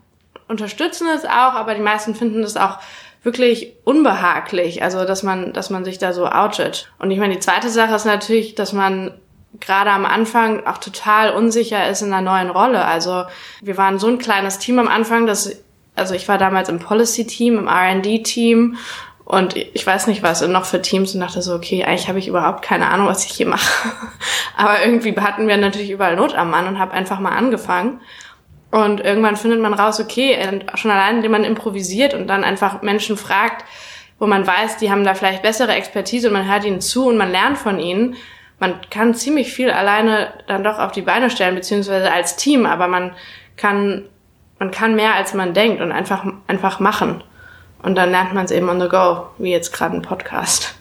unterstützen 0.47 1.09
es 1.14 1.25
auch, 1.25 1.55
aber 1.55 1.75
die 1.75 1.81
meisten 1.81 2.14
finden 2.14 2.43
es 2.43 2.57
auch 2.57 2.78
wirklich 3.23 3.75
unbehaglich, 3.85 4.83
also 4.83 5.05
dass 5.05 5.23
man, 5.23 5.53
dass 5.53 5.71
man 5.71 5.85
sich 5.85 5.99
da 5.99 6.13
so 6.13 6.27
outet. 6.27 6.91
Und 6.99 7.11
ich 7.11 7.19
meine, 7.19 7.35
die 7.35 7.41
zweite 7.41 7.69
Sache 7.69 7.95
ist 7.95 8.07
natürlich, 8.07 8.55
dass 8.55 8.73
man 8.73 9.13
gerade 9.61 9.91
am 9.91 10.05
Anfang 10.05 10.67
auch 10.67 10.79
total 10.79 11.33
unsicher 11.33 11.89
ist 11.89 12.03
in 12.03 12.13
einer 12.13 12.23
neuen 12.23 12.51
Rolle. 12.51 12.85
Also 12.85 13.25
wir 13.61 13.77
waren 13.77 13.99
so 13.99 14.07
ein 14.07 14.19
kleines 14.19 14.59
Team 14.59 14.79
am 14.79 14.89
Anfang, 14.89 15.27
dass, 15.27 15.63
also 15.97 16.15
ich 16.15 16.29
war 16.29 16.39
damals 16.39 16.69
im 16.69 16.79
Policy-Team, 16.79 17.59
im 17.59 17.67
R&D-Team 17.67 18.77
und 19.25 19.57
ich 19.57 19.87
weiß 19.87 20.07
nicht 20.07 20.23
was 20.23 20.41
noch 20.47 20.65
für 20.65 20.81
Teams 20.81 21.15
und 21.15 21.21
dachte 21.21 21.43
so, 21.43 21.55
okay, 21.55 21.85
eigentlich 21.85 22.09
habe 22.09 22.19
ich 22.19 22.29
überhaupt 22.29 22.63
keine 22.63 22.89
Ahnung, 22.89 23.09
was 23.09 23.27
ich 23.27 23.33
hier 23.33 23.47
mache. 23.47 23.91
Aber 24.57 24.83
irgendwie 24.83 25.15
hatten 25.21 25.49
wir 25.49 25.57
natürlich 25.57 25.91
überall 25.91 26.17
Not 26.17 26.35
am 26.35 26.51
Mann 26.51 26.67
und 26.67 26.79
habe 26.79 26.93
einfach 26.93 27.21
mal 27.21 27.37
angefangen. 27.37 28.01
Und 28.71 29.01
irgendwann 29.01 29.37
findet 29.37 29.61
man 29.61 29.73
raus, 29.73 29.99
okay, 29.99 30.37
schon 30.75 30.91
allein, 30.91 31.17
indem 31.17 31.33
man 31.33 31.45
improvisiert 31.45 32.13
und 32.13 32.27
dann 32.27 32.45
einfach 32.45 32.83
Menschen 32.83 33.17
fragt, 33.17 33.65
wo 34.19 34.27
man 34.27 34.47
weiß, 34.47 34.77
die 34.77 34.91
haben 34.91 35.05
da 35.05 35.15
vielleicht 35.15 35.43
bessere 35.43 35.73
Expertise 35.73 36.29
und 36.29 36.35
man 36.35 36.51
hört 36.51 36.65
ihnen 36.65 36.81
zu 36.81 37.07
und 37.07 37.17
man 37.17 37.31
lernt 37.31 37.57
von 37.57 37.79
ihnen. 37.79 38.17
Man 38.59 38.75
kann 38.91 39.15
ziemlich 39.15 39.53
viel 39.53 39.71
alleine 39.71 40.33
dann 40.49 40.65
doch 40.65 40.79
auf 40.79 40.93
die 40.93 41.03
Beine 41.03 41.31
stellen, 41.31 41.55
beziehungsweise 41.55 42.11
als 42.11 42.37
Team, 42.37 42.67
aber 42.67 42.89
man 42.89 43.13
kann, 43.57 44.05
man 44.59 44.71
kann 44.71 44.97
mehr 44.97 45.15
als 45.15 45.33
man 45.35 45.55
denkt 45.55 45.81
und 45.81 45.93
einfach, 45.93 46.27
einfach 46.47 46.81
machen. 46.81 47.23
Und 47.83 47.95
dann 47.95 48.11
lernt 48.11 48.35
man 48.35 48.45
es 48.45 48.51
eben 48.51 48.69
on 48.69 48.81
the 48.81 48.89
go, 48.89 49.29
wie 49.39 49.53
jetzt 49.53 49.73
gerade 49.73 49.97
ein 49.97 50.03
Podcast. 50.03 50.75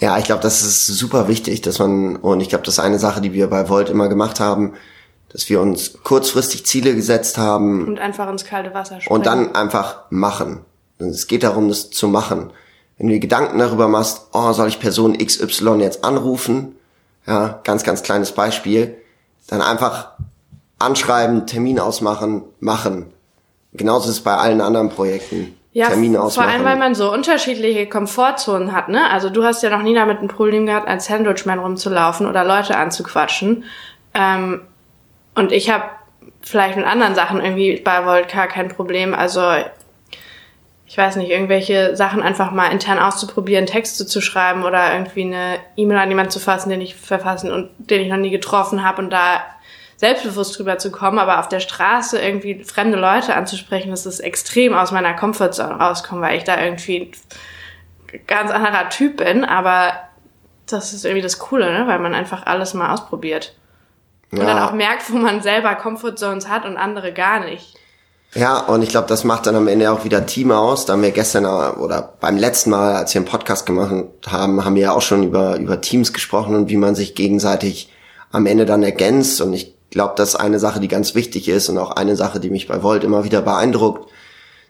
Ja, 0.00 0.16
ich 0.16 0.24
glaube, 0.24 0.42
das 0.42 0.62
ist 0.62 0.86
super 0.86 1.26
wichtig, 1.26 1.60
dass 1.60 1.80
man, 1.80 2.16
und 2.16 2.40
ich 2.40 2.48
glaube, 2.48 2.64
das 2.64 2.74
ist 2.74 2.80
eine 2.80 3.00
Sache, 3.00 3.20
die 3.20 3.32
wir 3.32 3.48
bei 3.48 3.68
Volt 3.68 3.90
immer 3.90 4.08
gemacht 4.08 4.38
haben, 4.38 4.74
dass 5.30 5.48
wir 5.48 5.60
uns 5.60 6.02
kurzfristig 6.02 6.64
Ziele 6.66 6.94
gesetzt 6.94 7.38
haben. 7.38 7.86
Und 7.86 7.98
einfach 7.98 8.28
ins 8.30 8.44
kalte 8.44 8.72
Wasser 8.74 9.00
springen. 9.00 9.16
Und 9.16 9.26
dann 9.26 9.54
einfach 9.54 10.04
machen. 10.10 10.60
Es 10.98 11.26
geht 11.26 11.42
darum, 11.42 11.68
das 11.68 11.90
zu 11.90 12.08
machen. 12.08 12.50
Wenn 12.96 13.08
du 13.08 13.14
dir 13.14 13.20
Gedanken 13.20 13.58
darüber 13.58 13.88
machst, 13.88 14.28
oh, 14.32 14.52
soll 14.52 14.68
ich 14.68 14.80
Person 14.80 15.16
XY 15.16 15.76
jetzt 15.80 16.04
anrufen? 16.04 16.74
Ja, 17.26 17.60
ganz, 17.62 17.84
ganz 17.84 18.02
kleines 18.02 18.32
Beispiel. 18.32 18.96
Dann 19.46 19.62
einfach 19.62 20.12
anschreiben, 20.78 21.46
Termin 21.46 21.78
ausmachen, 21.78 22.42
machen. 22.60 23.12
Genauso 23.72 24.08
ist 24.08 24.16
es 24.16 24.24
bei 24.24 24.34
allen 24.34 24.60
anderen 24.60 24.88
Projekten. 24.88 25.54
Ja, 25.72 25.88
Termine 25.88 26.20
ausmachen. 26.20 26.48
vor 26.48 26.54
allem, 26.54 26.64
weil 26.64 26.76
man 26.76 26.94
so 26.94 27.12
unterschiedliche 27.12 27.86
Komfortzonen 27.86 28.72
hat, 28.72 28.88
ne? 28.88 29.10
Also 29.10 29.28
du 29.28 29.44
hast 29.44 29.62
ja 29.62 29.70
noch 29.70 29.82
nie 29.82 29.94
damit 29.94 30.20
ein 30.20 30.28
Problem 30.28 30.66
gehabt, 30.66 30.88
als 30.88 31.06
Sandwichman 31.06 31.58
rumzulaufen 31.58 32.26
oder 32.26 32.44
Leute 32.44 32.76
anzuquatschen. 32.76 33.64
Ähm, 34.14 34.62
und 35.38 35.52
ich 35.52 35.70
habe 35.70 35.84
vielleicht 36.42 36.76
mit 36.76 36.86
anderen 36.86 37.14
Sachen 37.14 37.40
irgendwie 37.40 37.80
bei 37.80 38.04
Voltka 38.04 38.46
kein 38.46 38.68
Problem. 38.68 39.14
Also 39.14 39.42
ich 40.86 40.96
weiß 40.96 41.16
nicht, 41.16 41.30
irgendwelche 41.30 41.94
Sachen 41.96 42.22
einfach 42.22 42.50
mal 42.50 42.72
intern 42.72 42.98
auszuprobieren, 42.98 43.66
Texte 43.66 44.06
zu 44.06 44.20
schreiben 44.20 44.64
oder 44.64 44.92
irgendwie 44.92 45.22
eine 45.22 45.58
E-Mail 45.76 45.98
an 45.98 46.08
jemanden 46.08 46.30
zu 46.30 46.40
fassen, 46.40 46.70
den 46.70 46.80
ich 46.80 46.96
verfassen 46.96 47.52
und 47.52 47.70
den 47.78 48.00
ich 48.00 48.08
noch 48.08 48.16
nie 48.16 48.30
getroffen 48.30 48.82
habe 48.82 49.02
und 49.02 49.10
da 49.10 49.42
selbstbewusst 49.96 50.58
drüber 50.58 50.78
zu 50.78 50.90
kommen, 50.90 51.18
aber 51.18 51.40
auf 51.40 51.48
der 51.48 51.60
Straße 51.60 52.18
irgendwie 52.18 52.64
fremde 52.64 52.98
Leute 52.98 53.34
anzusprechen, 53.34 53.90
das 53.90 54.06
ist 54.06 54.20
extrem 54.20 54.72
aus 54.74 54.92
meiner 54.92 55.12
Comfortzone 55.12 55.74
rauskommen, 55.74 56.22
weil 56.22 56.38
ich 56.38 56.44
da 56.44 56.62
irgendwie 56.62 57.10
ganz 58.26 58.50
anderer 58.50 58.88
Typ 58.88 59.18
bin, 59.18 59.44
aber 59.44 59.92
das 60.66 60.94
ist 60.94 61.04
irgendwie 61.04 61.22
das 61.22 61.38
Coole, 61.38 61.70
ne? 61.72 61.86
weil 61.86 61.98
man 61.98 62.14
einfach 62.14 62.46
alles 62.46 62.74
mal 62.74 62.92
ausprobiert. 62.92 63.54
Ja. 64.32 64.40
Und 64.40 64.46
dann 64.46 64.58
auch 64.58 64.72
merkt, 64.72 65.10
wo 65.12 65.16
man 65.16 65.42
selber 65.42 65.74
Comfortzones 65.74 66.48
hat 66.48 66.64
und 66.64 66.76
andere 66.76 67.12
gar 67.12 67.40
nicht. 67.40 67.74
Ja, 68.34 68.58
und 68.58 68.82
ich 68.82 68.90
glaube, 68.90 69.08
das 69.08 69.24
macht 69.24 69.46
dann 69.46 69.56
am 69.56 69.68
Ende 69.68 69.90
auch 69.90 70.04
wieder 70.04 70.26
Team 70.26 70.50
aus. 70.50 70.84
Da 70.84 70.92
haben 70.92 71.02
wir 71.02 71.12
gestern 71.12 71.46
oder 71.46 72.14
beim 72.20 72.36
letzten 72.36 72.70
Mal, 72.70 72.94
als 72.94 73.14
wir 73.14 73.20
einen 73.20 73.28
Podcast 73.28 73.64
gemacht 73.64 74.04
haben, 74.26 74.64
haben 74.64 74.74
wir 74.74 74.82
ja 74.82 74.92
auch 74.92 75.02
schon 75.02 75.22
über, 75.22 75.56
über 75.56 75.80
Teams 75.80 76.12
gesprochen 76.12 76.54
und 76.54 76.68
wie 76.68 76.76
man 76.76 76.94
sich 76.94 77.14
gegenseitig 77.14 77.90
am 78.30 78.44
Ende 78.44 78.66
dann 78.66 78.82
ergänzt. 78.82 79.40
Und 79.40 79.54
ich 79.54 79.74
glaube, 79.90 80.12
das 80.16 80.30
ist 80.30 80.36
eine 80.36 80.58
Sache, 80.58 80.78
die 80.78 80.88
ganz 80.88 81.14
wichtig 81.14 81.48
ist 81.48 81.70
und 81.70 81.78
auch 81.78 81.92
eine 81.92 82.16
Sache, 82.16 82.38
die 82.38 82.50
mich 82.50 82.68
bei 82.68 82.82
Volt 82.82 83.02
immer 83.02 83.24
wieder 83.24 83.40
beeindruckt. 83.40 84.10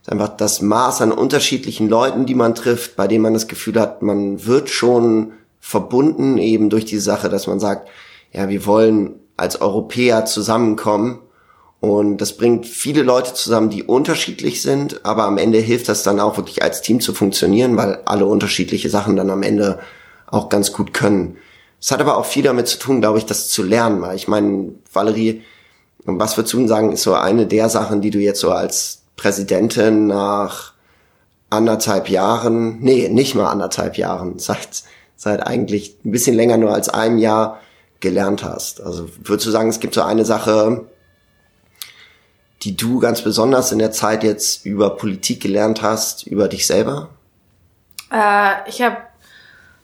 Ist 0.03 0.13
einfach 0.13 0.29
das 0.29 0.63
Maß 0.63 1.03
an 1.03 1.11
unterschiedlichen 1.11 1.89
Leuten, 1.89 2.27
die 2.27 2.37
man 2.37 2.55
trifft, 2.55 2.95
bei 2.95 3.09
denen 3.09 3.23
man 3.23 3.35
das 3.35 3.49
Gefühl 3.49 3.81
hat, 3.81 4.03
man 4.03 4.47
wird 4.47 4.71
schon 4.71 5.33
verbunden 5.59 6.39
eben 6.39 6.71
durch 6.71 6.85
die 6.85 6.99
Sache, 6.99 7.29
dass 7.29 7.49
man 7.49 7.59
sagt, 7.59 7.89
ja, 8.33 8.49
wir 8.49 8.65
wollen 8.67 9.17
als 9.39 9.61
Europäer 9.61 10.27
zusammenkommen. 10.27 11.21
Und 11.81 12.19
das 12.19 12.37
bringt 12.37 12.67
viele 12.67 13.03
Leute 13.03 13.35
zusammen, 13.35 13.71
die 13.71 13.85
unterschiedlich 13.85 14.63
sind, 14.63 15.05
aber 15.07 15.25
am 15.25 15.39
Ende 15.39 15.59
hilft 15.59 15.89
das 15.89 16.03
dann 16.03 16.19
auch 16.19 16.37
wirklich 16.37 16.63
als 16.63 16.83
Team 16.83 17.01
zu 17.01 17.15
funktionieren, 17.15 17.77
weil 17.77 18.01
alle 18.05 18.27
unterschiedliche 18.27 18.91
Sachen 18.91 19.15
dann 19.17 19.31
am 19.31 19.45
Ende 19.45 19.79
auch 20.27 20.49
ganz 20.49 20.73
gut 20.73 20.93
können. 20.93 21.37
Es 21.81 21.93
hat 21.93 22.01
aber 22.01 22.19
auch 22.19 22.27
viel 22.27 22.43
damit 22.43 22.67
zu 22.67 22.79
tun, 22.79 23.01
glaube 23.01 23.19
ich, 23.19 23.27
das 23.27 23.49
zu 23.49 23.63
lernen, 23.63 24.03
weil 24.03 24.17
ich 24.17 24.27
meine, 24.27 24.73
Valerie, 24.93 25.43
was 26.05 26.37
würdest 26.37 26.55
du 26.55 26.67
sagen, 26.67 26.93
ist 26.93 27.05
so 27.05 27.15
eine 27.15 27.47
der 27.47 27.69
Sachen, 27.69 28.01
die 28.01 28.11
du 28.11 28.19
jetzt 28.19 28.41
so 28.41 28.51
als 28.51 29.03
Präsidentin 29.17 30.09
nach 30.09 30.73
anderthalb 31.51 32.09
Jahren, 32.09 32.81
nee, 32.81 33.09
nicht 33.09 33.37
mal 33.37 33.49
anderthalb 33.51 33.97
Jahren, 33.97 34.39
seit, 34.39 34.83
seit 35.17 35.47
eigentlich 35.47 35.97
ein 36.05 36.11
bisschen 36.11 36.35
länger 36.35 36.57
nur 36.57 36.73
als 36.73 36.89
einem 36.89 37.19
Jahr 37.19 37.61
gelernt 38.01 38.45
hast. 38.45 38.81
Also 38.81 39.09
würdest 39.19 39.47
du 39.47 39.51
sagen, 39.51 39.69
es 39.69 39.81
gibt 39.81 39.95
so 39.95 40.03
eine 40.03 40.25
Sache, 40.25 40.87
die 42.63 42.77
du 42.77 42.99
ganz 42.99 43.23
besonders 43.23 43.73
in 43.73 43.79
der 43.79 43.93
Zeit 43.93 44.25
jetzt 44.25 44.65
über 44.67 44.97
Politik 44.97 45.41
gelernt 45.41 45.83
hast, 45.83 46.27
über 46.27 46.49
dich 46.49 46.67
selber? 46.67 47.11
Äh, 48.13 48.69
ich 48.69 48.83
habe 48.83 48.97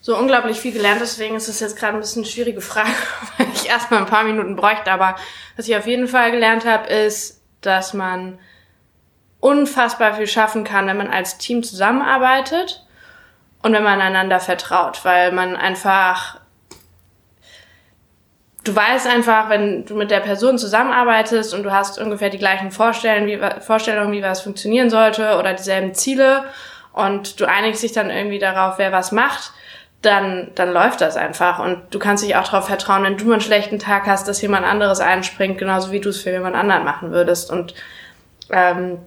so 0.00 0.16
unglaublich 0.18 0.59
viel 0.59 0.73
gelernt, 0.73 1.00
deswegen 1.00 1.37
ist 1.37 1.49
es 1.49 1.61
jetzt 1.61 1.76
gerade 1.76 1.94
ein 1.94 2.00
bisschen 2.00 2.23
eine 2.23 2.30
schwierige 2.30 2.61
Frage, 2.61 2.90
weil 3.38 3.47
ich 3.54 3.68
erstmal 3.68 4.00
ein 4.00 4.06
paar 4.06 4.25
Minuten 4.25 4.56
bräuchte. 4.56 4.90
Aber 4.90 5.16
was 5.56 5.68
ich 5.68 5.76
auf 5.76 5.87
jeden 5.87 6.09
Fall 6.09 6.30
gelernt 6.30 6.66
habe, 6.66 6.88
ist, 6.88 7.40
dass 7.61 7.94
man 7.94 8.38
unfassbar 9.40 10.14
viel 10.14 10.26
schaffen 10.26 10.64
kann, 10.64 10.87
wenn 10.87 10.97
man 10.97 11.09
als 11.11 11.38
Team 11.38 11.62
zusammenarbeitet 11.62 12.85
und 13.62 13.73
wenn 13.73 13.83
man 13.83 14.00
einander 14.00 14.40
vertraut, 14.40 15.04
weil 15.04 15.33
man 15.33 15.56
einfach 15.56 16.40
du 18.64 18.75
weißt 18.75 19.06
einfach, 19.06 19.50
wenn 19.50 19.85
du 19.85 19.94
mit 19.94 20.11
der 20.11 20.21
Person 20.21 20.59
zusammenarbeitest 20.59 21.54
und 21.54 21.62
du 21.62 21.71
hast 21.71 21.99
ungefähr 21.99 22.30
die 22.30 22.38
gleichen 22.38 22.71
Vorstellungen, 22.71 23.26
wie, 23.26 23.38
Vorstellungen, 23.61 24.12
wie 24.12 24.23
was 24.23 24.40
funktionieren 24.40 24.90
sollte 24.90 25.38
oder 25.38 25.52
dieselben 25.52 25.94
Ziele 25.94 26.44
und 26.92 27.40
du 27.40 27.44
einigst 27.44 27.83
dich 27.83 27.92
dann 27.92 28.11
irgendwie 28.11 28.38
darauf, 28.38 28.78
wer 28.78 28.90
was 28.90 29.12
macht, 29.12 29.52
dann, 30.00 30.50
dann 30.54 30.73
läuft 30.73 31.00
das 31.00 31.16
einfach. 31.16 31.59
Und 31.59 31.83
du 31.90 31.99
kannst 31.99 32.25
dich 32.25 32.37
auch 32.37 32.44
darauf 32.44 32.66
vertrauen, 32.66 33.04
wenn 33.04 33.16
du 33.16 33.33
einen 33.33 33.40
schlechten 33.40 33.78
Tag 33.78 34.06
hast, 34.06 34.28
dass 34.28 34.40
jemand 34.42 34.66
anderes 34.66 35.00
einspringt, 35.00 35.59
genauso 35.59 35.92
wie 35.92 36.00
du 36.00 36.09
es 36.09 36.21
für 36.21 36.30
jemand 36.30 36.56
anderen 36.56 36.85
machen 36.85 37.11
würdest. 37.11 37.50
Und 37.50 37.75
ähm, 38.50 38.99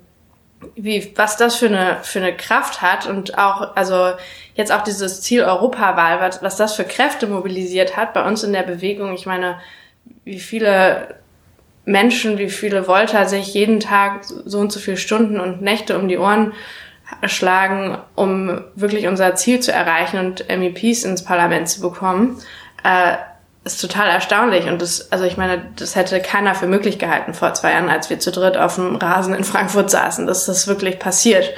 wie, 0.75 1.11
was 1.15 1.37
das 1.37 1.55
für 1.55 1.67
eine, 1.67 1.97
für 2.03 2.19
eine 2.19 2.35
Kraft 2.35 2.81
hat 2.81 3.07
und 3.07 3.37
auch, 3.37 3.75
also 3.75 4.13
jetzt 4.55 4.71
auch 4.71 4.81
dieses 4.81 5.21
Ziel 5.21 5.43
Europawahl, 5.43 6.19
was, 6.19 6.41
was 6.41 6.57
das 6.57 6.75
für 6.75 6.83
Kräfte 6.83 7.27
mobilisiert 7.27 7.95
hat 7.95 8.13
bei 8.13 8.25
uns 8.25 8.43
in 8.43 8.53
der 8.53 8.63
Bewegung. 8.63 9.13
Ich 9.13 9.25
meine, 9.25 9.59
wie 10.23 10.39
viele 10.39 11.15
Menschen, 11.85 12.37
wie 12.37 12.49
viele 12.49 12.83
Volter 12.83 13.25
sich 13.25 13.53
jeden 13.53 13.79
Tag 13.79 14.23
so 14.23 14.59
und 14.59 14.71
so 14.71 14.79
viele 14.79 14.97
Stunden 14.97 15.39
und 15.39 15.61
Nächte 15.61 15.97
um 15.97 16.07
die 16.07 16.17
Ohren 16.17 16.53
schlagen, 17.25 17.97
um 18.15 18.61
wirklich 18.75 19.07
unser 19.07 19.35
Ziel 19.35 19.59
zu 19.61 19.71
erreichen 19.71 20.19
und 20.19 20.45
MEPs 20.49 21.03
ins 21.03 21.23
Parlament 21.23 21.69
zu 21.69 21.81
bekommen. 21.81 22.41
Äh, 22.83 23.17
ist 23.73 23.81
total 23.81 24.09
erstaunlich 24.09 24.65
und 24.65 24.81
das, 24.81 25.11
also 25.11 25.25
ich 25.25 25.37
meine, 25.37 25.61
das 25.75 25.95
hätte 25.95 26.21
keiner 26.21 26.55
für 26.55 26.67
möglich 26.67 26.99
gehalten 26.99 27.33
vor 27.33 27.53
zwei 27.53 27.71
Jahren, 27.71 27.89
als 27.89 28.09
wir 28.09 28.19
zu 28.19 28.31
dritt 28.31 28.57
auf 28.57 28.75
dem 28.75 28.95
Rasen 28.95 29.33
in 29.33 29.43
Frankfurt 29.43 29.89
saßen, 29.89 30.25
dass 30.25 30.45
das 30.45 30.67
wirklich 30.67 30.99
passiert. 30.99 31.53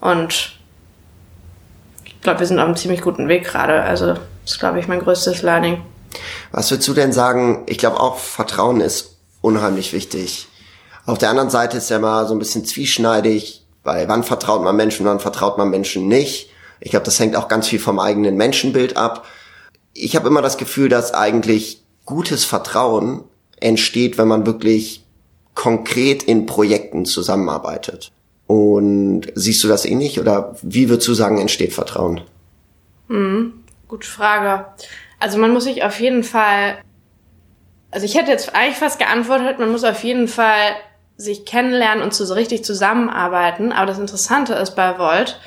Und 0.00 0.52
ich 2.04 2.20
glaube, 2.20 2.40
wir 2.40 2.46
sind 2.46 2.58
auf 2.58 2.66
einem 2.66 2.76
ziemlich 2.76 3.00
guten 3.00 3.28
Weg 3.28 3.44
gerade. 3.44 3.82
Also 3.82 4.14
das 4.14 4.20
ist, 4.44 4.58
glaube 4.58 4.80
ich, 4.80 4.88
mein 4.88 5.00
größtes 5.00 5.42
Learning. 5.42 5.82
Was 6.52 6.70
würdest 6.70 6.88
du 6.88 6.94
denn 6.94 7.12
sagen? 7.12 7.64
Ich 7.66 7.78
glaube 7.78 8.00
auch 8.00 8.18
Vertrauen 8.18 8.80
ist 8.80 9.16
unheimlich 9.40 9.92
wichtig. 9.92 10.48
Auf 11.04 11.18
der 11.18 11.30
anderen 11.30 11.50
Seite 11.50 11.76
ist 11.76 11.90
ja 11.90 11.98
mal 11.98 12.26
so 12.26 12.34
ein 12.34 12.38
bisschen 12.38 12.64
zwieschneidig, 12.64 13.64
weil 13.84 14.08
wann 14.08 14.24
vertraut 14.24 14.62
man 14.62 14.74
Menschen, 14.74 15.06
wann 15.06 15.20
vertraut 15.20 15.58
man 15.58 15.70
Menschen 15.70 16.08
nicht. 16.08 16.50
Ich 16.80 16.90
glaube, 16.90 17.04
das 17.04 17.18
hängt 17.20 17.36
auch 17.36 17.48
ganz 17.48 17.68
viel 17.68 17.78
vom 17.78 17.98
eigenen 17.98 18.36
Menschenbild 18.36 18.96
ab 18.96 19.24
ich 19.96 20.16
habe 20.16 20.28
immer 20.28 20.42
das 20.42 20.58
Gefühl, 20.58 20.88
dass 20.88 21.14
eigentlich 21.14 21.82
gutes 22.04 22.44
Vertrauen 22.44 23.24
entsteht, 23.60 24.18
wenn 24.18 24.28
man 24.28 24.46
wirklich 24.46 25.04
konkret 25.54 26.22
in 26.22 26.46
Projekten 26.46 27.04
zusammenarbeitet. 27.04 28.12
Und 28.46 29.22
siehst 29.34 29.64
du 29.64 29.68
das 29.68 29.84
ähnlich 29.84 30.20
oder 30.20 30.56
wie 30.62 30.88
würdest 30.88 31.08
du 31.08 31.14
sagen, 31.14 31.40
entsteht 31.40 31.72
Vertrauen? 31.72 32.20
Hm, 33.08 33.64
gute 33.88 34.06
Frage. 34.06 34.66
Also 35.18 35.38
man 35.38 35.52
muss 35.52 35.64
sich 35.64 35.82
auf 35.82 35.98
jeden 35.98 36.22
Fall, 36.22 36.78
also 37.90 38.04
ich 38.04 38.16
hätte 38.16 38.30
jetzt 38.30 38.54
eigentlich 38.54 38.76
fast 38.76 38.98
geantwortet, 38.98 39.58
man 39.58 39.72
muss 39.72 39.82
auf 39.82 40.04
jeden 40.04 40.28
Fall 40.28 40.76
sich 41.16 41.46
kennenlernen 41.46 42.04
und 42.04 42.12
so 42.12 42.32
richtig 42.34 42.64
zusammenarbeiten. 42.64 43.72
Aber 43.72 43.86
das 43.86 43.98
Interessante 43.98 44.54
ist 44.54 44.76
bei 44.76 44.98
Volt, 44.98 45.40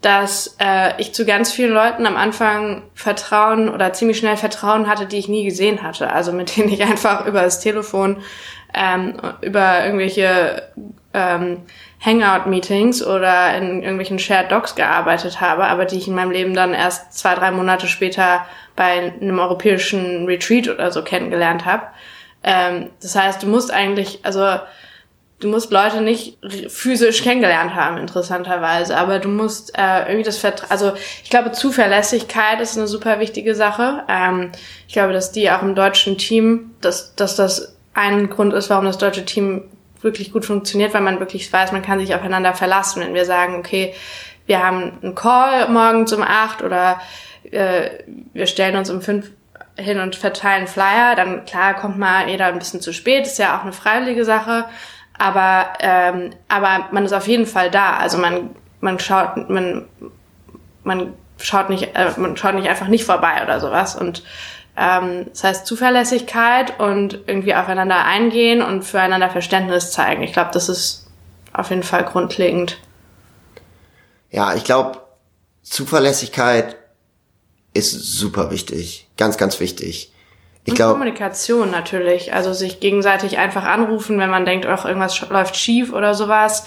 dass 0.00 0.56
äh, 0.58 0.98
ich 0.98 1.12
zu 1.12 1.26
ganz 1.26 1.52
vielen 1.52 1.74
Leuten 1.74 2.06
am 2.06 2.16
Anfang 2.16 2.82
Vertrauen 2.94 3.68
oder 3.68 3.92
ziemlich 3.92 4.18
schnell 4.18 4.36
Vertrauen 4.36 4.88
hatte, 4.88 5.06
die 5.06 5.18
ich 5.18 5.28
nie 5.28 5.44
gesehen 5.44 5.82
hatte. 5.82 6.10
Also 6.10 6.32
mit 6.32 6.56
denen 6.56 6.70
ich 6.70 6.82
einfach 6.84 7.26
über 7.26 7.42
das 7.42 7.60
Telefon, 7.60 8.18
ähm, 8.72 9.20
über 9.42 9.84
irgendwelche 9.84 10.62
ähm, 11.12 11.62
Hangout-Meetings 12.04 13.04
oder 13.06 13.54
in 13.56 13.82
irgendwelchen 13.82 14.18
Shared 14.18 14.50
Docs 14.50 14.74
gearbeitet 14.74 15.40
habe, 15.40 15.64
aber 15.64 15.84
die 15.84 15.98
ich 15.98 16.08
in 16.08 16.14
meinem 16.14 16.30
Leben 16.30 16.54
dann 16.54 16.72
erst 16.72 17.18
zwei, 17.18 17.34
drei 17.34 17.50
Monate 17.50 17.88
später 17.88 18.46
bei 18.76 19.12
einem 19.20 19.38
europäischen 19.38 20.24
Retreat 20.24 20.68
oder 20.68 20.90
so 20.92 21.02
kennengelernt 21.02 21.66
habe. 21.66 21.82
Ähm, 22.42 22.88
das 23.02 23.16
heißt, 23.16 23.42
du 23.42 23.48
musst 23.48 23.70
eigentlich, 23.70 24.20
also 24.22 24.60
du 25.40 25.48
musst 25.48 25.70
Leute 25.70 26.02
nicht 26.02 26.38
physisch 26.68 27.22
kennengelernt 27.22 27.74
haben, 27.74 27.96
interessanterweise, 27.96 28.96
aber 28.96 29.18
du 29.18 29.28
musst 29.28 29.76
äh, 29.76 30.02
irgendwie 30.02 30.22
das 30.22 30.38
Vertrauen, 30.38 30.70
also 30.70 30.92
ich 31.24 31.30
glaube, 31.30 31.52
Zuverlässigkeit 31.52 32.60
ist 32.60 32.76
eine 32.76 32.86
super 32.86 33.20
wichtige 33.20 33.54
Sache. 33.54 34.04
Ähm, 34.08 34.52
ich 34.86 34.92
glaube, 34.92 35.12
dass 35.12 35.32
die 35.32 35.50
auch 35.50 35.62
im 35.62 35.74
deutschen 35.74 36.18
Team, 36.18 36.72
dass, 36.80 37.14
dass 37.16 37.36
das 37.36 37.76
ein 37.94 38.28
Grund 38.28 38.52
ist, 38.52 38.70
warum 38.70 38.84
das 38.84 38.98
deutsche 38.98 39.24
Team 39.24 39.64
wirklich 40.02 40.32
gut 40.32 40.44
funktioniert, 40.44 40.94
weil 40.94 41.00
man 41.00 41.20
wirklich 41.20 41.52
weiß, 41.52 41.72
man 41.72 41.82
kann 41.82 41.98
sich 41.98 42.14
aufeinander 42.14 42.54
verlassen. 42.54 43.02
Wenn 43.02 43.14
wir 43.14 43.24
sagen, 43.24 43.56
okay, 43.56 43.94
wir 44.46 44.62
haben 44.64 44.98
einen 45.02 45.14
Call 45.14 45.68
morgens 45.68 46.12
um 46.12 46.22
acht 46.22 46.62
oder 46.62 47.00
äh, 47.50 47.90
wir 48.32 48.46
stellen 48.46 48.76
uns 48.76 48.90
um 48.90 49.00
fünf 49.00 49.30
hin 49.76 50.00
und 50.00 50.16
verteilen 50.16 50.66
Flyer, 50.66 51.14
dann 51.16 51.44
klar 51.46 51.74
kommt 51.74 51.98
mal 51.98 52.28
jeder 52.28 52.46
ein 52.46 52.58
bisschen 52.58 52.80
zu 52.80 52.92
spät, 52.92 53.26
ist 53.26 53.38
ja 53.38 53.58
auch 53.58 53.62
eine 53.62 53.72
freiwillige 53.72 54.24
Sache, 54.24 54.66
aber 55.20 55.74
ähm, 55.80 56.30
aber 56.48 56.88
man 56.92 57.04
ist 57.04 57.12
auf 57.12 57.28
jeden 57.28 57.46
Fall 57.46 57.70
da. 57.70 57.98
Also 57.98 58.16
man 58.16 58.50
man 58.80 58.98
schaut 58.98 59.50
man 59.50 59.86
man 60.82 61.12
schaut 61.38 61.68
nicht 61.68 61.94
äh, 61.94 62.12
man 62.16 62.38
schaut 62.38 62.54
nicht 62.54 62.68
einfach 62.68 62.88
nicht 62.88 63.04
vorbei 63.04 63.42
oder 63.44 63.60
sowas 63.60 63.94
und 63.94 64.22
ähm, 64.78 65.26
das 65.28 65.44
heißt 65.44 65.66
Zuverlässigkeit 65.66 66.80
und 66.80 67.20
irgendwie 67.26 67.54
aufeinander 67.54 68.02
eingehen 68.06 68.62
und 68.62 68.82
füreinander 68.82 69.28
Verständnis 69.28 69.92
zeigen. 69.92 70.22
Ich 70.22 70.32
glaube, 70.32 70.50
das 70.54 70.70
ist 70.70 71.06
auf 71.52 71.68
jeden 71.68 71.82
Fall 71.82 72.04
grundlegend. 72.04 72.78
Ja, 74.30 74.54
ich 74.54 74.64
glaube, 74.64 75.00
Zuverlässigkeit 75.62 76.76
ist 77.74 77.90
super 77.90 78.50
wichtig. 78.50 79.06
Ganz, 79.18 79.36
ganz 79.36 79.60
wichtig. 79.60 80.14
Ich 80.64 80.74
glaube 80.74 80.92
Kommunikation 80.92 81.70
natürlich, 81.70 82.34
also 82.34 82.52
sich 82.52 82.80
gegenseitig 82.80 83.38
einfach 83.38 83.64
anrufen, 83.64 84.18
wenn 84.18 84.30
man 84.30 84.44
denkt, 84.44 84.66
auch 84.66 84.84
irgendwas 84.84 85.28
läuft 85.30 85.56
schief 85.56 85.92
oder 85.92 86.14
sowas 86.14 86.64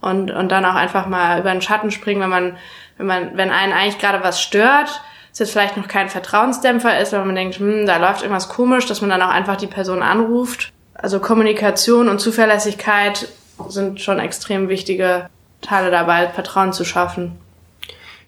und 0.00 0.30
und 0.30 0.50
dann 0.50 0.64
auch 0.64 0.74
einfach 0.74 1.06
mal 1.06 1.40
über 1.40 1.52
den 1.52 1.62
Schatten 1.62 1.90
springen, 1.90 2.20
wenn 2.20 2.30
man 2.30 2.56
wenn 2.96 3.06
man 3.06 3.36
wenn 3.36 3.50
einen 3.50 3.72
eigentlich 3.72 3.98
gerade 3.98 4.22
was 4.24 4.42
stört, 4.42 5.00
es 5.32 5.38
jetzt 5.38 5.52
vielleicht 5.52 5.76
noch 5.76 5.88
kein 5.88 6.08
Vertrauensdämpfer 6.08 7.00
ist, 7.00 7.12
wenn 7.12 7.26
man 7.26 7.36
denkt, 7.36 7.58
hm, 7.58 7.86
da 7.86 7.98
läuft 7.98 8.22
irgendwas 8.22 8.48
komisch, 8.48 8.86
dass 8.86 9.00
man 9.00 9.10
dann 9.10 9.22
auch 9.22 9.28
einfach 9.28 9.56
die 9.56 9.66
Person 9.66 10.02
anruft. 10.02 10.72
Also 10.94 11.20
Kommunikation 11.20 12.08
und 12.08 12.20
Zuverlässigkeit 12.20 13.28
sind 13.68 14.00
schon 14.00 14.18
extrem 14.18 14.68
wichtige 14.68 15.28
Teile 15.60 15.90
dabei, 15.90 16.28
Vertrauen 16.28 16.72
zu 16.72 16.84
schaffen. 16.84 17.38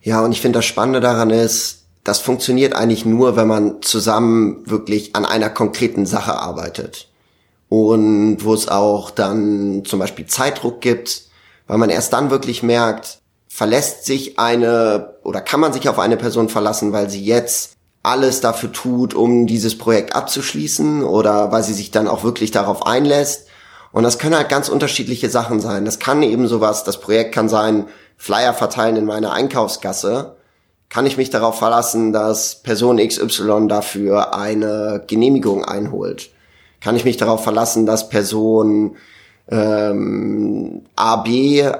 Ja, 0.03 0.21
und 0.21 0.33
ich 0.33 0.41
finde 0.41 0.59
das 0.59 0.67
Spannende 0.67 1.01
daran 1.01 1.31
ist, 1.31 1.80
das 2.05 2.21
funktioniert 2.21 2.75
eigentlich 2.75 3.05
nur, 3.05 3.37
wenn 3.37 3.49
man 3.49 3.83
zusammen 3.83 4.63
wirklich 4.69 5.15
an 5.15 5.25
einer 5.25 5.51
konkreten 5.51 6.07
Sache 6.07 6.35
arbeitet. 6.35 7.09
Und 7.69 8.39
wo 8.41 8.55
es 8.55 8.69
auch 8.69 9.11
dann 9.11 9.85
zum 9.85 9.99
Beispiel 9.99 10.27
Zeitdruck 10.27 10.81
gibt, 10.81 11.23
weil 11.67 11.79
man 11.79 11.91
erst 11.91 12.13
dann 12.13 12.31
wirklich 12.31 12.63
merkt, 12.63 13.19
verlässt 13.49 14.07
sich 14.07 14.39
eine 14.39 15.15
oder 15.23 15.41
kann 15.41 15.61
man 15.61 15.73
sich 15.73 15.89
auf 15.89 15.99
eine 15.99 16.17
Person 16.17 16.49
verlassen, 16.49 16.93
weil 16.93 17.11
sie 17.11 17.23
jetzt 17.23 17.75
alles 18.03 18.41
dafür 18.41 18.73
tut, 18.73 19.15
um 19.15 19.47
dieses 19.47 19.77
Projekt 19.77 20.17
abzuschließen 20.17 21.05
oder 21.05 21.53
weil 21.53 21.63
sie 21.63 21.75
sich 21.75 21.91
dann 21.91 22.09
auch 22.09 22.25
wirklich 22.25 22.51
darauf 22.51 22.87
einlässt. 22.87 23.47
Und 23.93 24.05
das 24.05 24.19
können 24.19 24.37
halt 24.37 24.49
ganz 24.49 24.69
unterschiedliche 24.69 25.29
Sachen 25.29 25.61
sein. 25.61 25.85
Das 25.85 25.99
kann 25.99 26.23
eben 26.23 26.49
sowas, 26.49 26.85
das 26.85 27.01
Projekt 27.01 27.35
kann 27.35 27.49
sein, 27.49 27.87
Flyer 28.17 28.55
verteilen 28.55 28.97
in 28.97 29.05
meiner 29.05 29.33
Einkaufsgasse 29.33 30.37
kann 30.91 31.07
ich 31.07 31.17
mich 31.17 31.31
darauf 31.31 31.57
verlassen, 31.57 32.13
dass 32.13 32.57
Person 32.57 32.99
XY 32.99 33.69
dafür 33.69 34.35
eine 34.35 35.05
Genehmigung 35.07 35.65
einholt? 35.65 36.31
Kann 36.81 36.97
ich 36.97 37.05
mich 37.05 37.17
darauf 37.17 37.45
verlassen, 37.45 37.87
dass 37.87 38.09
Person 38.09 38.97
ähm, 39.49 40.83
AB 40.97 41.29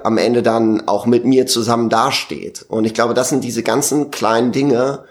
am 0.05 0.17
Ende 0.17 0.43
dann 0.43 0.87
auch 0.87 1.07
mit 1.07 1.25
mir 1.25 1.47
zusammen 1.47 1.89
dasteht? 1.89 2.65
Und 2.69 2.85
ich 2.85 2.95
glaube, 2.95 3.15
das 3.15 3.31
sind 3.31 3.43
diese 3.43 3.65
ganzen 3.65 4.13
kleinen 4.13 4.53
Dinge, 4.53 5.05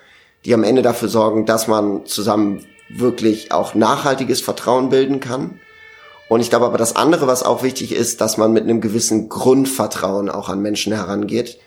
die 0.45 0.53
am 0.53 0.63
Ende 0.63 0.81
dafür 0.81 1.09
sorgen, 1.09 1.45
dass 1.45 1.67
man 1.67 2.05
zusammen 2.05 2.65
wirklich 2.87 3.51
auch 3.51 3.75
nachhaltiges 3.75 4.39
Vertrauen 4.39 4.89
bilden 4.89 5.19
kann. 5.19 5.59
Und 6.29 6.39
ich 6.39 6.49
glaube 6.49 6.67
aber 6.67 6.77
das 6.77 6.95
andere, 6.95 7.27
was 7.27 7.43
auch 7.43 7.63
wichtig 7.63 7.93
ist, 7.93 8.21
dass 8.21 8.37
man 8.37 8.53
mit 8.53 8.63
einem 8.63 8.79
gewissen 8.79 9.27
Grundvertrauen 9.27 10.29
auch 10.29 10.47
an 10.47 10.61
Menschen 10.61 10.93
herangeht 10.93 11.59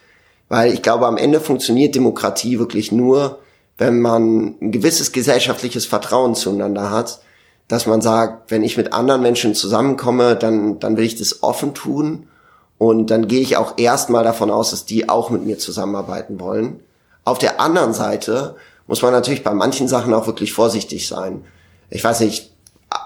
weil 0.52 0.74
ich 0.74 0.82
glaube, 0.82 1.06
am 1.06 1.16
Ende 1.16 1.40
funktioniert 1.40 1.94
Demokratie 1.94 2.58
wirklich 2.58 2.92
nur, 2.92 3.38
wenn 3.78 4.02
man 4.02 4.56
ein 4.60 4.70
gewisses 4.70 5.10
gesellschaftliches 5.10 5.86
Vertrauen 5.86 6.34
zueinander 6.34 6.90
hat, 6.90 7.20
dass 7.68 7.86
man 7.86 8.02
sagt, 8.02 8.50
wenn 8.50 8.62
ich 8.62 8.76
mit 8.76 8.92
anderen 8.92 9.22
Menschen 9.22 9.54
zusammenkomme, 9.54 10.36
dann, 10.36 10.78
dann 10.78 10.98
will 10.98 11.06
ich 11.06 11.16
das 11.16 11.42
offen 11.42 11.72
tun 11.72 12.26
und 12.76 13.06
dann 13.06 13.28
gehe 13.28 13.40
ich 13.40 13.56
auch 13.56 13.78
erstmal 13.78 14.24
davon 14.24 14.50
aus, 14.50 14.72
dass 14.72 14.84
die 14.84 15.08
auch 15.08 15.30
mit 15.30 15.42
mir 15.46 15.56
zusammenarbeiten 15.56 16.38
wollen. 16.38 16.80
Auf 17.24 17.38
der 17.38 17.58
anderen 17.58 17.94
Seite 17.94 18.54
muss 18.86 19.00
man 19.00 19.12
natürlich 19.12 19.42
bei 19.42 19.54
manchen 19.54 19.88
Sachen 19.88 20.12
auch 20.12 20.26
wirklich 20.26 20.52
vorsichtig 20.52 21.08
sein. 21.08 21.46
Ich 21.88 22.04
weiß 22.04 22.20
nicht, 22.20 22.52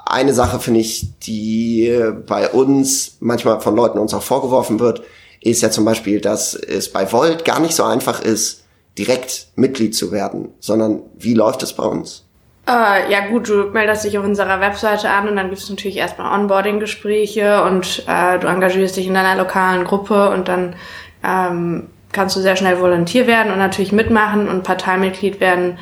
eine 0.05 0.35
Sache 0.35 0.59
finde 0.59 0.81
ich, 0.81 1.17
die 1.21 1.97
bei 2.27 2.49
uns 2.49 3.19
manchmal 3.21 3.61
von 3.61 3.77
Leuten 3.77 4.01
uns 4.01 4.15
auch 4.15 4.23
vorgeworfen 4.25 4.81
wird, 4.81 5.03
ist 5.51 5.63
ja 5.63 5.71
zum 5.71 5.85
Beispiel, 5.85 6.21
dass 6.21 6.55
es 6.55 6.93
bei 6.93 7.11
Volt 7.13 7.45
gar 7.45 7.61
nicht 7.61 7.75
so 7.75 7.85
einfach 7.85 8.21
ist, 8.21 8.65
direkt 8.99 9.49
Mitglied 9.57 9.95
zu 9.95 10.11
werden, 10.11 10.49
sondern 10.61 11.01
wie 11.19 11.35
läuft 11.35 11.63
es 11.63 11.75
bei 11.75 11.85
uns? 11.85 12.25
Äh, 12.69 13.13
ja 13.13 13.29
gut, 13.29 13.49
du 13.49 13.71
meldest 13.71 14.05
dich 14.05 14.19
auf 14.19 14.25
unserer 14.25 14.61
Webseite 14.61 15.09
an 15.09 15.29
und 15.29 15.37
dann 15.37 15.51
gibt 15.51 15.63
es 15.63 15.71
natürlich 15.71 15.99
erstmal 15.99 16.39
Onboarding-Gespräche 16.39 17.63
und 17.63 18.03
äh, 18.09 18.39
du 18.39 18.49
engagierst 18.49 18.97
dich 18.97 19.07
in 19.07 19.15
deiner 19.15 19.37
lokalen 19.37 19.85
Gruppe 19.85 20.31
und 20.31 20.49
dann 20.49 20.75
ähm, 21.23 21.89
kannst 22.13 22.35
du 22.35 22.41
sehr 22.41 22.57
schnell 22.57 22.81
Volontier 22.81 23.27
werden 23.27 23.53
und 23.53 23.59
natürlich 23.59 23.93
mitmachen 23.93 24.49
und 24.49 24.65
Parteimitglied 24.65 25.39
werden 25.39 25.79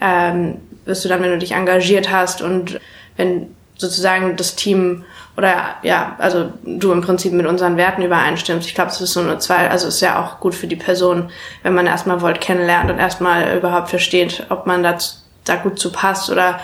ähm, 0.00 0.58
wirst 0.84 1.04
du 1.04 1.08
dann, 1.08 1.22
wenn 1.22 1.30
du 1.30 1.38
dich 1.38 1.52
engagiert 1.52 2.12
hast 2.12 2.40
und 2.40 2.80
wenn 3.16 3.54
sozusagen 3.76 4.36
das 4.36 4.54
Team 4.54 5.04
oder 5.38 5.76
ja, 5.82 6.16
also 6.18 6.52
du 6.64 6.90
im 6.90 7.00
Prinzip 7.00 7.32
mit 7.32 7.46
unseren 7.46 7.76
Werten 7.76 8.02
übereinstimmst. 8.02 8.66
Ich 8.66 8.74
glaube, 8.74 8.90
es 8.90 9.00
ist 9.00 9.12
so 9.12 9.20
eine 9.20 9.38
zwei, 9.38 9.70
also 9.70 9.86
ist 9.86 10.00
ja 10.00 10.20
auch 10.20 10.40
gut 10.40 10.52
für 10.52 10.66
die 10.66 10.74
Person, 10.74 11.30
wenn 11.62 11.74
man 11.74 11.86
erstmal 11.86 12.20
Volt 12.20 12.40
kennenlernt 12.40 12.90
und 12.90 12.98
erstmal 12.98 13.56
überhaupt 13.56 13.88
versteht, 13.88 14.46
ob 14.48 14.66
man 14.66 14.82
da, 14.82 14.98
da 15.44 15.54
gut 15.54 15.78
zu 15.78 15.92
passt 15.92 16.28
oder 16.28 16.58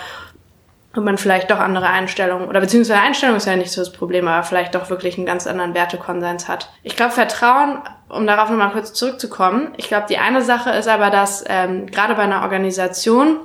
ob 0.96 1.04
man 1.04 1.18
vielleicht 1.18 1.52
doch 1.52 1.60
andere 1.60 1.86
Einstellungen 1.86 2.48
oder 2.48 2.58
beziehungsweise 2.58 3.00
Einstellung 3.00 3.36
ist 3.36 3.46
ja 3.46 3.54
nicht 3.54 3.70
so 3.70 3.80
das 3.80 3.92
Problem, 3.92 4.26
aber 4.26 4.42
vielleicht 4.42 4.74
doch 4.74 4.90
wirklich 4.90 5.16
einen 5.18 5.26
ganz 5.26 5.46
anderen 5.46 5.74
Wertekonsens 5.74 6.48
hat. 6.48 6.68
Ich 6.82 6.96
glaube, 6.96 7.12
Vertrauen, 7.12 7.78
um 8.08 8.26
darauf 8.26 8.50
nochmal 8.50 8.72
kurz 8.72 8.92
zurückzukommen, 8.92 9.68
ich 9.76 9.86
glaube, 9.86 10.06
die 10.08 10.18
eine 10.18 10.42
Sache 10.42 10.70
ist 10.70 10.88
aber, 10.88 11.10
dass 11.10 11.44
ähm, 11.46 11.86
gerade 11.86 12.16
bei 12.16 12.22
einer 12.22 12.42
Organisation 12.42 13.36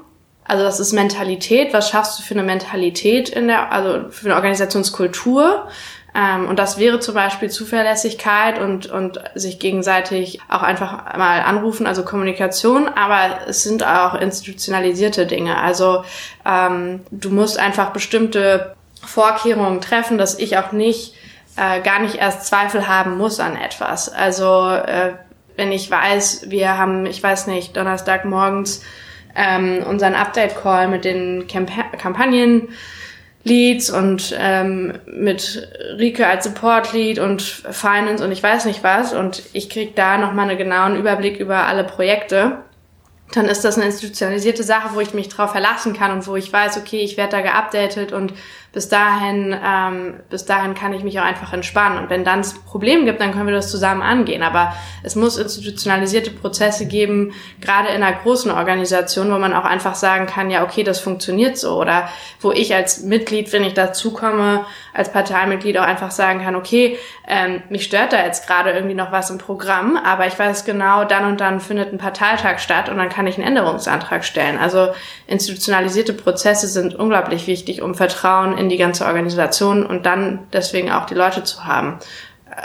also 0.49 0.63
das 0.63 0.79
ist 0.79 0.93
Mentalität. 0.93 1.73
Was 1.73 1.91
schaffst 1.91 2.17
du 2.17 2.23
für 2.23 2.33
eine 2.33 2.41
Mentalität 2.41 3.29
in 3.29 3.47
der, 3.47 3.71
also 3.71 4.09
für 4.09 4.25
eine 4.25 4.35
Organisationskultur? 4.35 5.67
Ähm, 6.15 6.47
und 6.47 6.57
das 6.57 6.79
wäre 6.79 6.99
zum 6.99 7.13
Beispiel 7.13 7.51
Zuverlässigkeit 7.51 8.59
und, 8.59 8.87
und 8.87 9.21
sich 9.35 9.59
gegenseitig 9.59 10.39
auch 10.49 10.63
einfach 10.63 11.15
mal 11.15 11.41
anrufen, 11.41 11.85
also 11.85 12.03
Kommunikation. 12.03 12.87
Aber 12.87 13.47
es 13.47 13.61
sind 13.61 13.85
auch 13.85 14.15
institutionalisierte 14.15 15.27
Dinge. 15.27 15.55
Also 15.59 16.03
ähm, 16.43 17.01
du 17.11 17.29
musst 17.29 17.59
einfach 17.59 17.91
bestimmte 17.91 18.75
Vorkehrungen 19.05 19.81
treffen, 19.81 20.17
dass 20.17 20.39
ich 20.39 20.57
auch 20.57 20.71
nicht 20.71 21.13
äh, 21.57 21.79
gar 21.81 21.99
nicht 21.99 22.15
erst 22.15 22.47
Zweifel 22.47 22.87
haben 22.87 23.19
muss 23.19 23.39
an 23.39 23.55
etwas. 23.55 24.11
Also 24.11 24.71
äh, 24.71 25.13
wenn 25.57 25.71
ich 25.71 25.91
weiß, 25.91 26.49
wir 26.49 26.75
haben, 26.75 27.05
ich 27.05 27.21
weiß 27.21 27.45
nicht, 27.45 27.77
Donnerstag 27.77 28.25
morgens 28.25 28.81
ähm, 29.39 29.83
unseren 29.87 30.15
Update-Call 30.15 30.89
mit 30.89 31.05
den 31.05 31.47
Camp 31.47 31.71
Kampagnen-Leads 31.97 33.89
und 33.89 34.35
ähm, 34.37 34.93
mit 35.07 35.67
Rike 35.97 36.27
als 36.27 36.43
Support-Lead 36.43 37.19
und 37.19 37.41
Finance 37.41 38.23
und 38.23 38.33
ich 38.33 38.43
weiß 38.43 38.65
nicht 38.65 38.83
was. 38.83 39.13
Und 39.13 39.43
ich 39.53 39.69
krieg 39.69 39.95
da 39.95 40.17
nochmal 40.17 40.49
einen 40.49 40.57
genauen 40.57 40.97
Überblick 40.97 41.39
über 41.39 41.67
alle 41.67 41.85
Projekte. 41.85 42.57
Dann 43.31 43.45
ist 43.45 43.63
das 43.63 43.77
eine 43.77 43.85
institutionalisierte 43.85 44.63
Sache, 44.63 44.89
wo 44.93 44.99
ich 44.99 45.13
mich 45.13 45.29
drauf 45.29 45.51
verlassen 45.51 45.93
kann 45.93 46.11
und 46.11 46.27
wo 46.27 46.35
ich 46.35 46.51
weiß, 46.51 46.77
okay, 46.77 46.99
ich 46.99 47.15
werde 47.15 47.37
da 47.37 47.41
geupdatet 47.41 48.11
und 48.11 48.33
bis 48.71 48.87
dahin, 48.87 49.55
ähm, 49.65 50.19
bis 50.29 50.45
dahin 50.45 50.75
kann 50.75 50.93
ich 50.93 51.03
mich 51.03 51.19
auch 51.19 51.23
einfach 51.23 51.53
entspannen. 51.53 51.97
Und 51.97 52.09
wenn 52.09 52.23
dann 52.23 52.41
es 52.41 52.53
Problem 52.53 53.05
gibt, 53.05 53.19
dann 53.19 53.31
können 53.31 53.47
wir 53.47 53.53
das 53.53 53.71
zusammen 53.71 54.01
angehen. 54.01 54.43
Aber 54.43 54.73
es 55.01 55.15
muss 55.15 55.37
institutionalisierte 55.37 56.31
Prozesse 56.31 56.85
geben, 56.85 57.33
gerade 57.61 57.89
in 57.89 58.03
einer 58.03 58.15
großen 58.15 58.51
Organisation, 58.51 59.31
wo 59.31 59.37
man 59.37 59.53
auch 59.53 59.65
einfach 59.65 59.95
sagen 59.95 60.27
kann, 60.27 60.51
ja, 60.51 60.63
okay, 60.63 60.83
das 60.83 60.99
funktioniert 60.99 61.57
so. 61.57 61.79
Oder 61.79 62.09
wo 62.41 62.51
ich 62.51 62.75
als 62.75 63.01
Mitglied, 63.01 63.51
wenn 63.53 63.63
ich 63.63 63.73
dazukomme, 63.73 64.65
als 64.93 65.11
Parteimitglied 65.11 65.77
auch 65.77 65.83
einfach 65.83 66.11
sagen 66.11 66.43
kann, 66.43 66.55
okay, 66.55 66.97
ähm, 67.27 67.63
mich 67.69 67.85
stört 67.85 68.13
da 68.13 68.23
jetzt 68.23 68.45
gerade 68.45 68.71
irgendwie 68.71 68.95
noch 68.95 69.11
was 69.11 69.29
im 69.29 69.37
Programm, 69.37 69.97
aber 69.97 70.27
ich 70.27 70.37
weiß 70.37 70.65
genau, 70.65 71.05
dann 71.05 71.25
und 71.25 71.41
dann 71.41 71.59
findet 71.59 71.93
ein 71.93 71.97
Parteitag 71.97 72.59
statt 72.59 72.89
und 72.89 72.97
dann 72.97 73.09
kann 73.09 73.27
ich 73.27 73.37
einen 73.37 73.47
Änderungsantrag 73.47 74.23
stellen. 74.25 74.57
Also 74.57 74.89
institutionalisierte 75.27 76.13
Prozesse 76.13 76.67
sind 76.67 76.95
unglaublich 76.95 77.47
wichtig, 77.47 77.81
um 77.81 77.95
Vertrauen 77.95 78.57
in 78.59 78.69
die 78.69 78.77
ganze 78.77 79.05
Organisation 79.05 79.85
und 79.85 80.05
dann 80.05 80.47
deswegen 80.53 80.91
auch 80.91 81.05
die 81.05 81.15
Leute 81.15 81.43
zu 81.43 81.65
haben. 81.65 81.99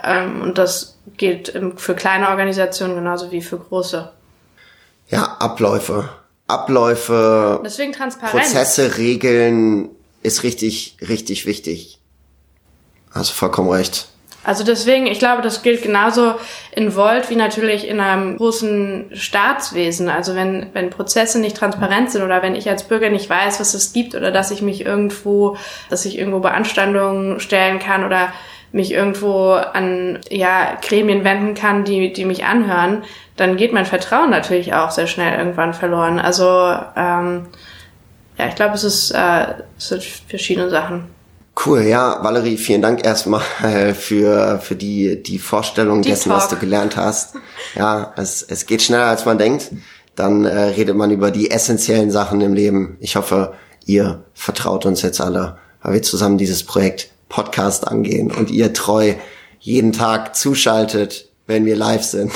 Ähm, 0.03 0.43
und 0.43 0.59
das 0.59 0.99
gilt 1.17 1.53
für 1.77 1.95
kleine 1.95 2.29
Organisationen 2.29 2.95
genauso 2.95 3.31
wie 3.31 3.41
für 3.41 3.59
große. 3.59 4.11
Ja, 5.09 5.37
Abläufe. 5.39 6.09
Abläufe, 6.47 7.61
Deswegen 7.65 7.93
Transparenz. 7.93 8.53
Prozesse, 8.53 8.99
Regeln 8.99 9.89
ist 10.23 10.43
richtig, 10.43 10.99
richtig 11.01 11.47
wichtig. 11.47 12.01
Hast 13.11 13.31
du 13.31 13.35
vollkommen 13.35 13.71
recht. 13.71 14.09
Also 14.45 14.63
deswegen, 14.63 15.07
ich 15.07 15.19
glaube, 15.19 15.43
das 15.43 15.63
gilt 15.63 15.83
genauso 15.83 16.35
in 16.71 16.95
Volt 16.95 17.31
wie 17.31 17.37
natürlich 17.37 17.89
in 17.89 17.99
einem 17.99 18.37
großen 18.37 19.11
Staatswesen. 19.15 20.11
Also 20.11 20.35
wenn, 20.35 20.67
wenn 20.75 20.91
Prozesse 20.91 21.41
nicht 21.41 21.57
transparent 21.57 22.11
sind 22.11 22.23
oder 22.23 22.43
wenn 22.43 22.55
ich 22.55 22.69
als 22.69 22.85
Bürger 22.85 23.09
nicht 23.09 23.29
weiß, 23.29 23.59
was 23.59 23.73
es 23.73 23.93
gibt 23.95 24.15
oder 24.15 24.31
dass 24.31 24.51
ich 24.51 24.61
mich 24.61 24.85
irgendwo, 24.85 25.57
dass 25.89 26.05
ich 26.05 26.19
irgendwo 26.19 26.41
Beanstandungen 26.41 27.41
stellen 27.41 27.79
kann 27.79 28.05
oder 28.05 28.33
mich 28.71 28.93
irgendwo 28.93 29.53
an 29.53 30.19
ja, 30.29 30.77
Gremien 30.83 31.25
wenden 31.25 31.55
kann, 31.55 31.85
die, 31.85 32.13
die 32.13 32.25
mich 32.25 32.45
anhören, 32.45 33.05
dann 33.37 33.57
geht 33.57 33.73
mein 33.73 33.87
Vertrauen 33.87 34.31
natürlich 34.31 34.75
auch 34.75 34.91
sehr 34.91 35.07
schnell 35.07 35.39
irgendwann 35.39 35.75
verloren. 35.75 36.19
Also 36.19 36.45
ähm, 36.97 37.47
ja, 38.37 38.49
ich 38.49 38.57
glaube, 38.57 38.75
es 38.75 38.85
ist 38.85 39.13
äh, 39.13 39.47
es 39.79 39.89
sind 39.89 40.03
verschiedene 40.03 40.69
Sachen. 40.69 41.14
Cool, 41.57 41.83
ja, 41.83 42.23
Valerie, 42.23 42.57
vielen 42.57 42.83
Dank 42.83 43.05
erstmal 43.05 43.43
äh, 43.63 43.95
für, 43.95 44.59
für 44.59 44.75
die, 44.75 45.23
die 45.23 45.39
Vorstellung 45.39 46.03
die 46.03 46.11
dessen, 46.11 46.31
Talk. 46.31 46.39
was 46.39 46.49
du 46.49 46.57
gelernt 46.57 46.97
hast. 46.97 47.37
Ja, 47.77 48.13
es, 48.17 48.43
es 48.43 48.67
geht 48.67 48.83
schneller, 48.83 49.07
als 49.07 49.25
man 49.25 49.39
denkt. 49.39 49.71
Dann 50.17 50.45
äh, 50.45 50.57
redet 50.57 50.97
man 50.97 51.11
über 51.11 51.31
die 51.31 51.51
essentiellen 51.51 52.11
Sachen 52.11 52.41
im 52.41 52.55
Leben. 52.55 52.97
Ich 53.01 53.17
hoffe, 53.17 53.55
ihr 53.87 54.25
vertraut 54.35 54.85
uns 54.85 55.03
jetzt 55.03 55.21
alle, 55.21 55.59
weil 55.83 55.95
wir 55.95 56.03
zusammen 56.03 56.39
dieses 56.39 56.65
Projekt 56.65 57.11
Podcast 57.29 57.87
angehen 57.87 58.31
und 58.31 58.51
ihr 58.51 58.73
treu 58.73 59.15
jeden 59.59 59.93
Tag 59.93 60.37
zuschaltet, 60.37 61.31
wenn 61.47 61.65
wir 61.65 61.77
live 61.77 62.05
sind. 62.05 62.33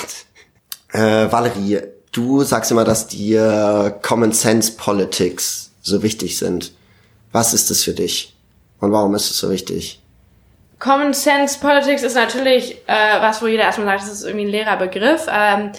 Äh, 0.93 1.31
Valerie, 1.31 1.81
du 2.13 2.43
sagst 2.43 2.71
immer, 2.71 2.85
dass 2.85 3.09
dir 3.09 3.99
Common 4.03 4.33
Sense 4.33 4.73
Politics 4.73 5.71
so 5.83 6.03
wichtig 6.03 6.39
sind. 6.39 6.73
Was 7.31 7.53
ist 7.53 7.71
das 7.71 7.83
für 7.83 7.93
dich? 7.93 8.38
Und 8.81 8.93
warum 8.93 9.15
ist 9.15 9.31
es 9.31 9.39
so 9.39 9.51
wichtig? 9.51 10.01
Common 10.79 11.13
Sense 11.13 11.59
Politics 11.59 12.03
ist 12.03 12.15
natürlich 12.15 12.77
äh, 12.87 13.21
was, 13.21 13.43
wo 13.43 13.47
jeder 13.47 13.65
erstmal 13.65 13.89
sagt, 13.89 14.03
das 14.03 14.13
ist 14.13 14.25
irgendwie 14.25 14.47
ein 14.47 14.51
leerer 14.51 14.77
Begriff. 14.77 15.27
Ähm, 15.29 15.73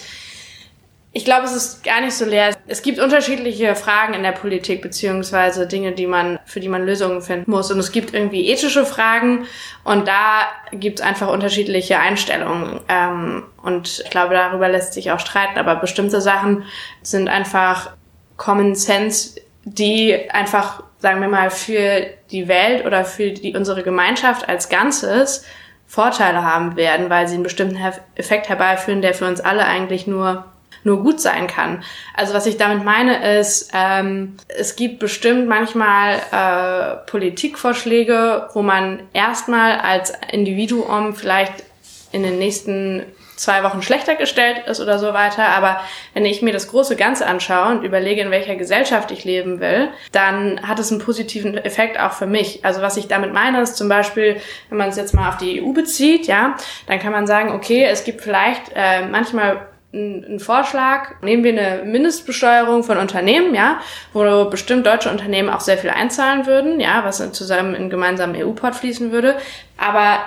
ich 1.12 1.24
glaube, 1.24 1.44
es 1.44 1.52
ist 1.52 1.82
gar 1.82 2.00
nicht 2.00 2.12
so 2.12 2.24
leer. 2.24 2.54
Es 2.68 2.82
gibt 2.82 3.00
unterschiedliche 3.00 3.74
Fragen 3.74 4.14
in 4.14 4.22
der 4.22 4.30
Politik, 4.30 4.80
beziehungsweise 4.80 5.66
Dinge, 5.66 5.90
die 5.92 6.06
man, 6.06 6.38
für 6.44 6.60
die 6.60 6.68
man 6.68 6.86
Lösungen 6.86 7.20
finden 7.20 7.50
muss. 7.50 7.72
Und 7.72 7.80
es 7.80 7.90
gibt 7.90 8.14
irgendwie 8.14 8.48
ethische 8.48 8.86
Fragen 8.86 9.46
und 9.82 10.06
da 10.06 10.42
gibt 10.70 11.00
es 11.00 11.06
einfach 11.06 11.28
unterschiedliche 11.28 11.98
Einstellungen. 11.98 12.80
Ähm, 12.88 13.44
und 13.62 14.02
ich 14.04 14.10
glaube, 14.10 14.34
darüber 14.34 14.68
lässt 14.68 14.92
sich 14.92 15.10
auch 15.10 15.18
streiten, 15.18 15.58
aber 15.58 15.76
bestimmte 15.76 16.20
Sachen 16.20 16.64
sind 17.02 17.28
einfach 17.28 17.90
Common 18.36 18.76
Sense, 18.76 19.40
die 19.64 20.30
einfach 20.30 20.84
sagen 21.00 21.20
wir 21.20 21.28
mal, 21.28 21.50
für 21.50 22.06
die 22.30 22.46
Welt 22.46 22.86
oder 22.86 23.04
für 23.04 23.30
die, 23.32 23.56
unsere 23.56 23.82
Gemeinschaft 23.82 24.48
als 24.48 24.68
Ganzes 24.68 25.44
Vorteile 25.86 26.44
haben 26.44 26.76
werden, 26.76 27.10
weil 27.10 27.26
sie 27.26 27.34
einen 27.34 27.42
bestimmten 27.42 27.78
Effekt 28.14 28.48
herbeiführen, 28.48 29.02
der 29.02 29.12
für 29.12 29.26
uns 29.26 29.40
alle 29.40 29.64
eigentlich 29.64 30.06
nur 30.06 30.44
nur 30.82 31.02
gut 31.02 31.20
sein 31.20 31.46
kann. 31.46 31.82
Also 32.14 32.32
was 32.32 32.46
ich 32.46 32.56
damit 32.56 32.84
meine 32.84 33.38
ist, 33.38 33.70
ähm, 33.74 34.36
es 34.48 34.76
gibt 34.76 34.98
bestimmt 34.98 35.46
manchmal 35.46 36.20
äh, 36.32 37.10
Politikvorschläge, 37.10 38.48
wo 38.54 38.62
man 38.62 39.02
erstmal 39.12 39.78
als 39.78 40.12
Individuum 40.32 41.14
vielleicht 41.14 41.64
in 42.12 42.22
den 42.22 42.38
nächsten 42.38 43.04
zwei 43.40 43.62
Wochen 43.64 43.80
schlechter 43.80 44.16
gestellt 44.16 44.66
ist 44.66 44.80
oder 44.80 44.98
so 44.98 45.14
weiter. 45.14 45.48
Aber 45.48 45.80
wenn 46.12 46.26
ich 46.26 46.42
mir 46.42 46.52
das 46.52 46.68
große 46.68 46.94
Ganze 46.94 47.26
anschaue 47.26 47.70
und 47.70 47.84
überlege, 47.84 48.20
in 48.20 48.30
welcher 48.30 48.56
Gesellschaft 48.56 49.10
ich 49.10 49.24
leben 49.24 49.60
will, 49.60 49.88
dann 50.12 50.60
hat 50.66 50.78
es 50.78 50.90
einen 50.90 51.00
positiven 51.00 51.56
Effekt 51.56 51.98
auch 51.98 52.12
für 52.12 52.26
mich. 52.26 52.64
Also 52.64 52.82
was 52.82 52.96
ich 52.96 53.08
damit 53.08 53.32
meine, 53.32 53.62
ist 53.62 53.76
zum 53.76 53.88
Beispiel, 53.88 54.36
wenn 54.68 54.78
man 54.78 54.90
es 54.90 54.96
jetzt 54.96 55.14
mal 55.14 55.28
auf 55.28 55.38
die 55.38 55.62
EU 55.62 55.72
bezieht, 55.72 56.26
ja, 56.26 56.56
dann 56.86 56.98
kann 56.98 57.12
man 57.12 57.26
sagen, 57.26 57.52
okay, 57.52 57.84
es 57.84 58.04
gibt 58.04 58.20
vielleicht 58.20 58.72
äh, 58.74 59.06
manchmal 59.06 59.66
ein 59.92 60.38
Vorschlag, 60.38 61.20
nehmen 61.20 61.42
wir 61.42 61.50
eine 61.50 61.82
Mindestbesteuerung 61.84 62.84
von 62.84 62.98
Unternehmen, 62.98 63.56
ja, 63.56 63.80
wo 64.12 64.44
bestimmt 64.44 64.86
deutsche 64.86 65.10
Unternehmen 65.10 65.48
auch 65.48 65.60
sehr 65.60 65.78
viel 65.78 65.90
einzahlen 65.90 66.46
würden, 66.46 66.78
ja, 66.78 67.02
was 67.04 67.32
zusammen 67.32 67.74
in 67.74 67.90
gemeinsamen 67.90 68.36
EU-Port 68.36 68.76
fließen 68.76 69.10
würde. 69.10 69.36
Aber 69.76 70.20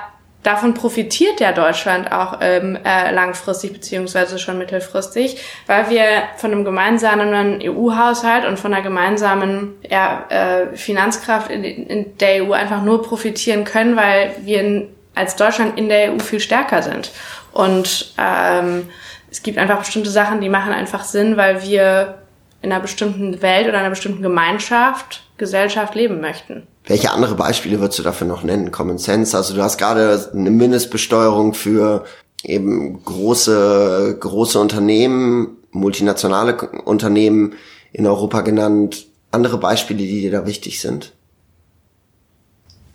davon 0.43 0.73
profitiert 0.73 1.39
ja 1.39 1.51
Deutschland 1.51 2.11
auch 2.11 2.37
ähm, 2.41 2.77
äh, 2.83 3.11
langfristig 3.11 3.73
beziehungsweise 3.73 4.37
schon 4.37 4.57
mittelfristig, 4.57 5.41
weil 5.67 5.89
wir 5.89 6.23
von 6.37 6.51
einem 6.51 6.65
gemeinsamen 6.65 7.59
EU-Haushalt 7.61 8.45
und 8.45 8.59
von 8.59 8.73
einer 8.73 8.83
gemeinsamen 8.83 9.75
ja, 9.89 10.25
äh, 10.29 10.75
Finanzkraft 10.75 11.49
in, 11.49 11.63
in 11.63 12.17
der 12.17 12.43
EU 12.43 12.51
einfach 12.51 12.83
nur 12.83 13.01
profitieren 13.01 13.63
können, 13.63 13.95
weil 13.95 14.35
wir 14.41 14.89
als 15.15 15.35
Deutschland 15.35 15.77
in 15.77 15.89
der 15.89 16.13
EU 16.13 16.19
viel 16.19 16.39
stärker 16.39 16.81
sind. 16.81 17.11
Und 17.51 18.13
ähm, 18.17 18.89
es 19.31 19.43
gibt 19.43 19.57
einfach 19.57 19.79
bestimmte 19.79 20.09
Sachen, 20.09 20.41
die 20.41 20.49
machen 20.49 20.73
einfach 20.73 21.03
Sinn, 21.03 21.37
weil 21.37 21.63
wir 21.63 22.19
in 22.61 22.71
einer 22.71 22.81
bestimmten 22.81 23.41
Welt 23.41 23.67
oder 23.67 23.79
einer 23.79 23.89
bestimmten 23.89 24.21
Gemeinschaft, 24.21 25.23
Gesellschaft 25.43 25.93
leben 25.93 26.21
möchten. 26.21 26.65
Welche 26.85 27.11
andere 27.11 27.35
Beispiele 27.35 27.81
würdest 27.81 27.99
du 27.99 28.03
dafür 28.03 28.27
noch 28.27 28.43
nennen? 28.43 28.71
Common 28.71 28.97
Sense, 28.97 29.35
also 29.35 29.53
du 29.53 29.61
hast 29.61 29.77
gerade 29.77 30.29
eine 30.31 30.51
Mindestbesteuerung 30.51 31.53
für 31.53 32.05
eben 32.43 33.03
große, 33.03 34.17
große 34.21 34.57
Unternehmen, 34.57 35.57
multinationale 35.71 36.55
Unternehmen 36.85 37.55
in 37.91 38.07
Europa 38.07 38.39
genannt. 38.39 39.05
Andere 39.31 39.57
Beispiele, 39.57 39.99
die 39.99 40.21
dir 40.21 40.31
da 40.31 40.45
wichtig 40.45 40.79
sind? 40.79 41.11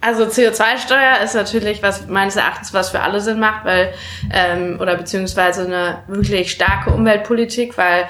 Also 0.00 0.24
CO2-Steuer 0.24 1.18
ist 1.22 1.34
natürlich 1.34 1.82
was 1.82 2.06
meines 2.06 2.37
Erachtens 2.37 2.72
was 2.72 2.90
für 2.90 3.00
alle 3.00 3.20
Sinn 3.20 3.40
macht, 3.40 3.66
weil 3.66 3.92
ähm, 4.32 4.78
oder 4.80 4.96
beziehungsweise 4.96 5.66
eine 5.66 6.04
wirklich 6.06 6.52
starke 6.52 6.90
Umweltpolitik, 6.90 7.76
weil 7.76 8.06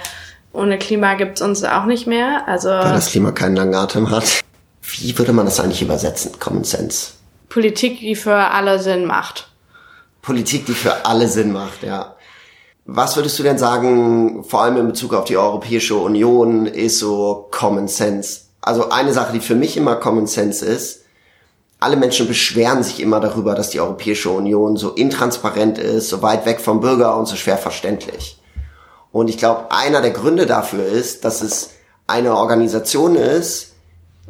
ohne 0.59 0.79
Klima 0.79 1.14
gibt's 1.14 1.40
uns 1.40 1.64
auch 1.64 1.85
nicht 1.85 2.07
mehr. 2.07 2.47
Also 2.47 2.68
weil 2.68 2.92
das 2.92 3.11
Klima 3.11 3.33
keinen 3.33 3.57
langen 3.57 3.75
Atem 3.75 4.11
hat. 4.11 4.40
Wie 4.83 5.16
würde 5.18 5.33
man 5.33 5.47
das 5.47 5.61
eigentlich 5.61 5.83
übersetzen? 5.83 6.33
Common 6.38 6.64
Sense. 6.64 7.12
Politik, 7.49 8.01
die 8.01 8.14
für 8.14 8.35
alle 8.35 8.79
Sinn 8.79 9.07
macht. 9.07 9.51
Politik, 10.23 10.66
die 10.66 10.75
für 10.75 11.07
alle 11.07 11.29
Sinn 11.29 11.53
macht, 11.53 11.83
ja. 11.83 12.14
Was 12.85 13.16
würdest 13.16 13.38
du 13.38 13.42
denn 13.42 13.59
sagen, 13.59 14.44
vor 14.44 14.62
allem 14.62 14.79
in 14.79 14.87
Bezug 14.87 15.12
auf 15.12 15.27
die 15.27 15.37
Europäische 15.37 15.97
Union, 15.97 16.66
ist 16.66 16.99
so 16.99 17.49
Common 17.51 17.87
Sense? 17.87 18.40
Also 18.62 18.90
eine 18.90 19.12
Sache, 19.12 19.33
die 19.33 19.40
für 19.40 19.55
mich 19.55 19.77
immer 19.77 19.97
Common 19.97 20.27
Sense 20.27 20.64
ist, 20.64 21.05
alle 21.81 21.97
Menschen 21.97 22.27
beschweren 22.27 22.83
sich 22.83 23.01
immer 23.01 23.21
darüber, 23.21 23.55
dass 23.55 23.71
die 23.71 23.81
Europäische 23.81 24.31
Union 24.31 24.77
so 24.77 24.90
intransparent 24.90 25.79
ist, 25.79 26.09
so 26.09 26.23
weit 26.23 26.44
weg 26.44 26.61
vom 26.61 26.81
Bürger 26.81 27.16
und 27.16 27.27
so 27.27 27.37
schwer 27.37 27.57
verständlich. 27.57 28.38
Und 29.12 29.29
ich 29.29 29.38
glaube, 29.38 29.71
einer 29.71 30.01
der 30.03 30.11
Gründe 30.11 30.47
dafür 30.47 30.85
ist, 30.85 31.25
dass 31.25 31.42
es 31.42 31.71
eine 32.07 32.37
Organisation 32.37 33.16
ist, 33.16 33.68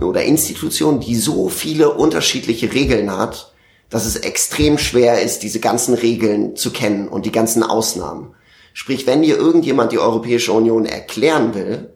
oder 0.01 0.23
Institution, 0.25 1.01
die 1.01 1.17
so 1.17 1.49
viele 1.49 1.93
unterschiedliche 1.93 2.73
Regeln 2.73 3.17
hat, 3.17 3.53
dass 3.91 4.07
es 4.07 4.17
extrem 4.17 4.79
schwer 4.79 5.23
ist, 5.23 5.43
diese 5.43 5.61
ganzen 5.61 5.95
Regeln 5.95 6.57
zu 6.57 6.71
kennen 6.71 7.09
und 7.09 7.27
die 7.27 7.33
ganzen 7.33 7.63
Ausnahmen. 7.63 8.35
Sprich, 8.75 9.07
wenn 9.07 9.23
dir 9.23 9.37
irgendjemand 9.37 9.93
die 9.93 9.99
Europäische 9.99 10.53
Union 10.53 10.87
erklären 10.87 11.55
will, 11.55 11.91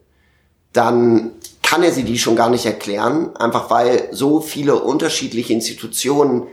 dann 0.73 1.33
kann 1.63 1.83
er 1.83 1.93
sie 1.93 2.03
die 2.03 2.19
schon 2.19 2.35
gar 2.35 2.51
nicht 2.51 2.67
erklären, 2.67 3.37
einfach 3.37 3.71
weil 3.71 4.09
so 4.11 4.41
viele 4.41 4.83
unterschiedliche 4.83 5.53
Institutionen 5.53 6.49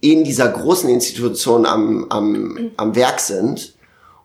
in 0.00 0.24
dieser 0.24 0.48
großen 0.48 0.88
Institution 0.88 1.66
am, 1.66 2.06
am, 2.10 2.70
am 2.76 2.94
Werk 2.94 3.18
sind. 3.18 3.74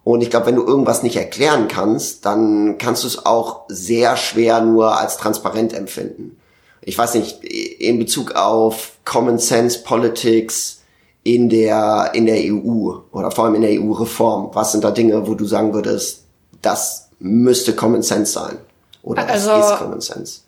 Und 0.03 0.21
ich 0.21 0.29
glaube, 0.29 0.47
wenn 0.47 0.55
du 0.55 0.65
irgendwas 0.65 1.03
nicht 1.03 1.15
erklären 1.15 1.67
kannst, 1.67 2.25
dann 2.25 2.77
kannst 2.77 3.03
du 3.03 3.07
es 3.07 3.25
auch 3.25 3.65
sehr 3.67 4.17
schwer 4.17 4.61
nur 4.61 4.97
als 4.97 5.17
transparent 5.17 5.73
empfinden 5.73 6.37
ich 6.81 6.97
weiß 6.97 7.15
nicht, 7.15 7.43
in 7.43 7.99
Bezug 7.99 8.35
auf 8.35 8.93
Common 9.05 9.37
Sense 9.37 9.83
Politics 9.83 10.81
in 11.23 11.49
der, 11.49 12.11
in 12.13 12.25
der 12.25 12.37
EU 12.37 12.95
oder 13.11 13.29
vor 13.29 13.45
allem 13.45 13.55
in 13.55 13.61
der 13.61 13.79
EU-Reform? 13.79 14.49
Was 14.53 14.71
sind 14.71 14.83
da 14.83 14.91
Dinge, 14.91 15.27
wo 15.27 15.35
du 15.35 15.45
sagen 15.45 15.73
würdest, 15.73 16.25
das 16.61 17.09
müsste 17.19 17.75
Common 17.75 18.01
Sense 18.01 18.31
sein? 18.31 18.57
Oder 19.03 19.23
das 19.23 19.47
also, 19.47 19.73
ist 19.73 19.79
Common 19.79 20.01
Sense? 20.01 20.41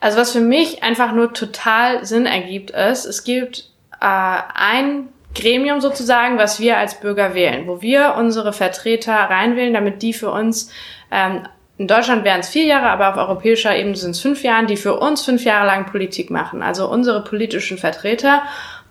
Also 0.00 0.18
was 0.18 0.32
für 0.32 0.40
mich 0.40 0.82
einfach 0.82 1.12
nur 1.12 1.32
total 1.32 2.04
Sinn 2.04 2.26
ergibt 2.26 2.70
ist, 2.70 3.06
es 3.06 3.24
gibt 3.24 3.70
äh, 4.00 4.06
ein 4.54 5.08
Gremium 5.34 5.80
sozusagen, 5.80 6.38
was 6.38 6.60
wir 6.60 6.76
als 6.76 7.00
Bürger 7.00 7.34
wählen, 7.34 7.66
wo 7.66 7.82
wir 7.82 8.14
unsere 8.18 8.52
Vertreter 8.52 9.14
reinwählen, 9.14 9.72
damit 9.72 10.02
die 10.02 10.12
für 10.12 10.30
uns 10.30 10.70
ähm, 11.10 11.42
in 11.78 11.88
Deutschland 11.88 12.24
wären 12.24 12.40
es 12.40 12.48
vier 12.48 12.64
Jahre, 12.64 12.90
aber 12.90 13.10
auf 13.10 13.16
europäischer 13.16 13.74
Ebene 13.74 13.96
sind 13.96 14.12
es 14.12 14.20
fünf 14.20 14.42
Jahre, 14.44 14.66
die 14.66 14.76
für 14.76 14.98
uns 15.00 15.22
fünf 15.22 15.44
Jahre 15.44 15.66
lang 15.66 15.86
Politik 15.86 16.30
machen. 16.30 16.62
Also 16.62 16.88
unsere 16.88 17.24
politischen 17.24 17.78
Vertreter. 17.78 18.42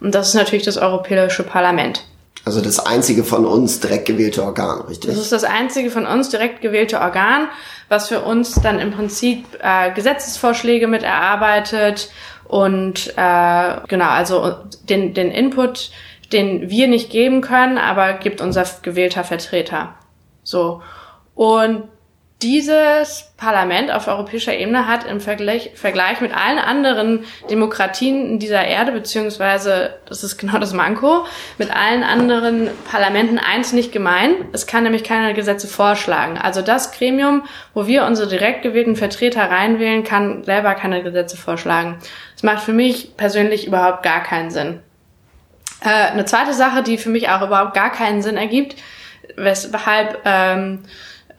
Und 0.02 0.16
das 0.16 0.30
ist 0.30 0.34
natürlich 0.34 0.66
das 0.66 0.78
Europäische 0.78 1.44
Parlament. 1.44 2.04
Also 2.44 2.60
das 2.60 2.80
einzige 2.80 3.24
von 3.24 3.46
uns 3.46 3.80
direkt 3.80 4.08
gewählte 4.08 4.44
Organ, 4.44 4.82
richtig? 4.82 5.12
Das 5.12 5.20
ist 5.20 5.32
das 5.32 5.44
einzige 5.44 5.92
von 5.92 6.08
uns 6.08 6.30
direkt 6.30 6.62
gewählte 6.62 7.00
Organ, 7.00 7.48
was 7.88 8.10
für 8.10 8.22
uns 8.22 8.56
dann 8.56 8.80
im 8.80 8.92
Prinzip 8.92 9.46
äh, 9.62 9.92
Gesetzesvorschläge 9.94 10.88
mit 10.88 11.04
erarbeitet 11.04 12.10
und 12.48 13.14
äh, 13.16 13.76
genau, 13.88 14.10
also 14.10 14.56
den, 14.90 15.14
den 15.14 15.30
Input 15.30 15.92
den 16.34 16.70
wir 16.70 16.88
nicht 16.88 17.10
geben 17.10 17.42
können, 17.42 17.78
aber 17.78 18.14
gibt 18.14 18.42
unser 18.42 18.66
gewählter 18.82 19.24
Vertreter. 19.24 19.96
So. 20.44 20.82
Und 21.36 21.84
dieses 22.42 23.32
Parlament 23.38 23.92
auf 23.92 24.08
europäischer 24.08 24.58
Ebene 24.58 24.88
hat 24.88 25.06
im 25.06 25.22
Vergleich, 25.22 25.72
Vergleich 25.76 26.22
mit 26.22 26.36
allen 26.36 26.58
anderen 26.58 27.24
Demokratien 27.52 28.40
dieser 28.40 28.66
Erde, 28.66 28.92
beziehungsweise, 28.92 30.00
das 30.08 30.24
ist 30.24 30.38
genau 30.38 30.58
das 30.58 30.74
Manko, 30.74 31.26
mit 31.60 31.70
allen 31.76 32.04
anderen 32.04 32.70
Parlamenten 32.90 33.38
eins 33.38 33.74
nicht 33.74 33.92
gemein. 33.92 34.34
Es 34.54 34.66
kann 34.66 34.84
nämlich 34.84 35.04
keine 35.04 35.36
Gesetze 35.36 35.68
vorschlagen. 35.68 36.40
Also 36.40 36.64
das 36.64 36.92
Gremium, 36.92 37.44
wo 37.76 37.86
wir 37.86 38.06
unsere 38.06 38.28
direkt 38.28 38.64
gewählten 38.64 38.96
Vertreter 38.96 39.44
reinwählen, 39.44 40.04
kann 40.04 40.44
selber 40.44 40.74
keine 40.74 41.04
Gesetze 41.04 41.38
vorschlagen. 41.38 41.98
Das 42.34 42.42
macht 42.42 42.64
für 42.64 42.74
mich 42.74 43.16
persönlich 43.18 43.68
überhaupt 43.68 44.02
gar 44.02 44.24
keinen 44.24 44.50
Sinn. 44.50 44.80
Äh, 45.82 46.12
eine 46.12 46.26
zweite 46.26 46.54
Sache, 46.54 46.84
die 46.84 46.98
für 46.98 47.10
mich 47.10 47.30
auch 47.30 47.42
überhaupt 47.42 47.74
gar 47.74 47.92
keinen 47.92 48.22
Sinn 48.22 48.38
ergibt, 48.38 48.76
weshalb 49.36 50.22
ähm, 50.26 50.84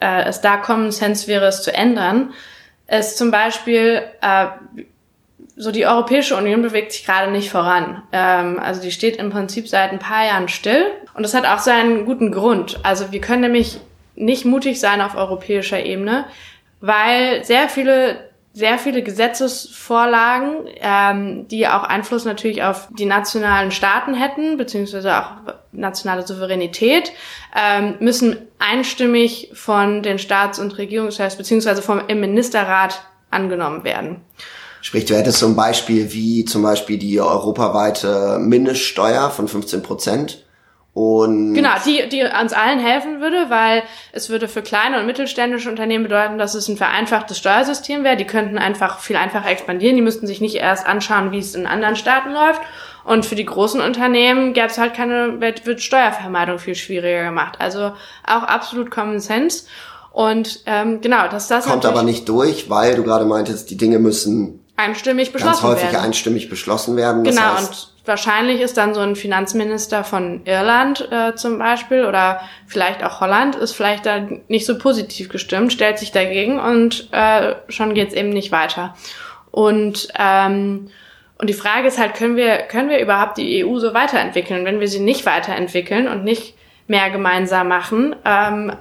äh, 0.00 0.24
es 0.24 0.40
da 0.40 0.56
Common 0.56 0.92
Sense 0.92 1.26
wäre, 1.28 1.46
es 1.46 1.62
zu 1.62 1.72
ändern, 1.72 2.32
ist 2.88 3.16
zum 3.16 3.30
Beispiel, 3.30 4.02
äh, 4.20 4.46
so 5.56 5.70
die 5.70 5.86
Europäische 5.86 6.36
Union 6.36 6.62
bewegt 6.62 6.92
sich 6.92 7.04
gerade 7.04 7.30
nicht 7.30 7.50
voran. 7.50 8.02
Ähm, 8.12 8.58
also 8.58 8.82
die 8.82 8.90
steht 8.90 9.16
im 9.16 9.30
Prinzip 9.30 9.68
seit 9.68 9.92
ein 9.92 9.98
paar 9.98 10.26
Jahren 10.26 10.48
still 10.48 10.86
und 11.14 11.22
das 11.22 11.34
hat 11.34 11.46
auch 11.46 11.58
seinen 11.58 12.04
guten 12.04 12.32
Grund. 12.32 12.80
Also 12.82 13.12
wir 13.12 13.20
können 13.20 13.42
nämlich 13.42 13.78
nicht 14.14 14.44
mutig 14.44 14.80
sein 14.80 15.00
auf 15.00 15.14
europäischer 15.14 15.84
Ebene, 15.84 16.24
weil 16.80 17.44
sehr 17.44 17.68
viele 17.68 18.31
sehr 18.54 18.78
viele 18.78 19.02
Gesetzesvorlagen, 19.02 20.66
ähm, 20.80 21.48
die 21.48 21.66
auch 21.66 21.84
Einfluss 21.84 22.24
natürlich 22.24 22.62
auf 22.62 22.88
die 22.90 23.06
nationalen 23.06 23.70
Staaten 23.70 24.14
hätten, 24.14 24.58
beziehungsweise 24.58 25.16
auch 25.16 25.30
nationale 25.72 26.26
Souveränität, 26.26 27.12
ähm, 27.56 27.94
müssen 28.00 28.36
einstimmig 28.58 29.50
von 29.54 30.02
den 30.02 30.18
Staats- 30.18 30.58
und 30.58 30.76
Regierungschefs, 30.76 31.36
beziehungsweise 31.36 31.80
vom 31.80 32.02
im 32.08 32.20
Ministerrat 32.20 33.02
angenommen 33.30 33.84
werden. 33.84 34.20
Sprich, 34.82 35.06
du 35.06 35.16
hättest 35.16 35.42
ein 35.42 35.56
Beispiel 35.56 36.12
wie 36.12 36.44
zum 36.44 36.62
Beispiel 36.62 36.98
die 36.98 37.20
europaweite 37.20 38.38
Mindeststeuer 38.38 39.30
von 39.30 39.48
15 39.48 39.82
Prozent 39.82 40.44
und 40.94 41.54
genau, 41.54 41.70
die, 41.86 42.06
die 42.10 42.22
uns 42.22 42.52
allen 42.52 42.78
helfen 42.78 43.22
würde, 43.22 43.48
weil 43.48 43.82
es 44.12 44.28
würde 44.28 44.46
für 44.46 44.60
kleine 44.60 45.00
und 45.00 45.06
mittelständische 45.06 45.70
Unternehmen 45.70 46.04
bedeuten, 46.04 46.36
dass 46.36 46.54
es 46.54 46.68
ein 46.68 46.76
vereinfachtes 46.76 47.38
Steuersystem 47.38 48.04
wäre. 48.04 48.16
Die 48.16 48.26
könnten 48.26 48.58
einfach 48.58 48.98
viel 49.00 49.16
einfacher 49.16 49.50
expandieren. 49.50 49.96
Die 49.96 50.02
müssten 50.02 50.26
sich 50.26 50.42
nicht 50.42 50.56
erst 50.56 50.86
anschauen, 50.86 51.32
wie 51.32 51.38
es 51.38 51.54
in 51.54 51.66
anderen 51.66 51.96
Staaten 51.96 52.32
läuft. 52.32 52.60
Und 53.04 53.24
für 53.24 53.34
die 53.34 53.46
großen 53.46 53.80
Unternehmen 53.80 54.52
gäbe 54.52 54.66
es 54.66 54.76
halt 54.76 54.92
keine, 54.92 55.40
wird 55.40 55.80
Steuervermeidung 55.80 56.58
viel 56.58 56.74
schwieriger 56.74 57.24
gemacht. 57.24 57.56
Also 57.58 57.92
auch 58.26 58.42
absolut 58.42 58.90
Common 58.90 59.20
Sense. 59.20 59.64
Und 60.12 60.60
ähm, 60.66 61.00
genau, 61.00 61.26
dass 61.28 61.48
das 61.48 61.64
kommt 61.64 61.86
aber 61.86 62.02
nicht 62.02 62.28
durch, 62.28 62.68
weil 62.68 62.96
du 62.96 63.02
gerade 63.02 63.24
meintest, 63.24 63.70
die 63.70 63.78
Dinge 63.78 63.98
müssen 63.98 64.60
einstimmig 64.76 65.32
beschlossen 65.32 65.62
ganz 65.62 65.62
häufig 65.62 65.92
werden. 65.92 66.04
einstimmig 66.04 66.50
beschlossen 66.50 66.96
werden. 66.96 67.24
Das 67.24 67.34
genau, 67.34 67.56
heißt, 67.56 67.91
wahrscheinlich 68.04 68.60
ist 68.60 68.76
dann 68.76 68.94
so 68.94 69.00
ein 69.00 69.16
Finanzminister 69.16 70.04
von 70.04 70.42
Irland 70.44 71.08
äh, 71.12 71.34
zum 71.34 71.58
Beispiel 71.58 72.04
oder 72.04 72.40
vielleicht 72.66 73.04
auch 73.04 73.20
Holland 73.20 73.54
ist 73.56 73.72
vielleicht 73.72 74.06
da 74.06 74.26
nicht 74.48 74.66
so 74.66 74.78
positiv 74.78 75.28
gestimmt, 75.28 75.72
stellt 75.72 75.98
sich 75.98 76.12
dagegen 76.12 76.58
und 76.58 77.08
äh, 77.12 77.54
schon 77.68 77.94
geht's 77.94 78.14
eben 78.14 78.30
nicht 78.30 78.52
weiter. 78.52 78.94
Und 79.50 80.08
ähm, 80.18 80.90
und 81.38 81.48
die 81.48 81.54
Frage 81.54 81.88
ist 81.88 81.98
halt, 81.98 82.14
können 82.14 82.36
wir 82.36 82.58
können 82.58 82.88
wir 82.88 83.00
überhaupt 83.00 83.36
die 83.36 83.64
EU 83.64 83.78
so 83.78 83.94
weiterentwickeln? 83.94 84.64
Wenn 84.64 84.80
wir 84.80 84.88
sie 84.88 85.00
nicht 85.00 85.26
weiterentwickeln 85.26 86.06
und 86.06 86.24
nicht 86.24 86.54
mehr 86.86 87.10
gemeinsam 87.10 87.68
machen, 87.68 88.14
ähm, 88.24 88.72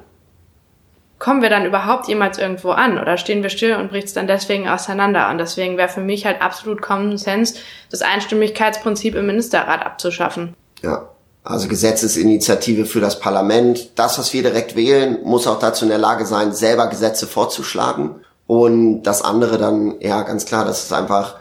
kommen 1.21 1.43
wir 1.43 1.51
dann 1.51 1.65
überhaupt 1.65 2.07
jemals 2.07 2.39
irgendwo 2.39 2.71
an 2.71 2.99
oder 2.99 3.15
stehen 3.15 3.43
wir 3.43 3.51
still 3.51 3.75
und 3.75 3.91
bricht 3.91 4.07
es 4.07 4.13
dann 4.13 4.25
deswegen 4.25 4.67
auseinander? 4.67 5.29
Und 5.29 5.37
deswegen 5.37 5.77
wäre 5.77 5.87
für 5.87 6.01
mich 6.01 6.25
halt 6.25 6.41
absolut 6.41 6.81
Common 6.81 7.19
Sense, 7.19 7.53
das 7.91 8.01
Einstimmigkeitsprinzip 8.01 9.13
im 9.13 9.27
Ministerrat 9.27 9.85
abzuschaffen. 9.85 10.55
Ja. 10.81 11.07
Also 11.43 11.67
Gesetzesinitiative 11.67 12.85
für 12.85 12.99
das 12.99 13.19
Parlament. 13.19 13.99
Das, 13.99 14.17
was 14.17 14.33
wir 14.33 14.41
direkt 14.41 14.75
wählen, 14.75 15.19
muss 15.23 15.47
auch 15.47 15.59
dazu 15.59 15.85
in 15.85 15.89
der 15.89 15.97
Lage 15.97 16.25
sein, 16.25 16.53
selber 16.53 16.87
Gesetze 16.87 17.27
vorzuschlagen. 17.27 18.15
Und 18.47 19.03
das 19.03 19.23
andere 19.23 19.57
dann, 19.57 19.95
ja, 20.01 20.21
ganz 20.23 20.45
klar, 20.45 20.65
dass 20.65 20.85
es 20.85 20.93
einfach 20.93 21.35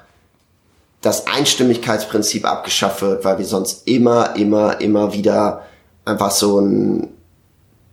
das 1.00 1.26
Einstimmigkeitsprinzip 1.26 2.46
abgeschafft 2.46 3.00
wird, 3.00 3.24
weil 3.24 3.38
wir 3.38 3.46
sonst 3.46 3.86
immer, 3.88 4.36
immer, 4.36 4.80
immer 4.80 5.14
wieder 5.14 5.64
einfach 6.04 6.30
so 6.30 6.60
ein 6.60 7.08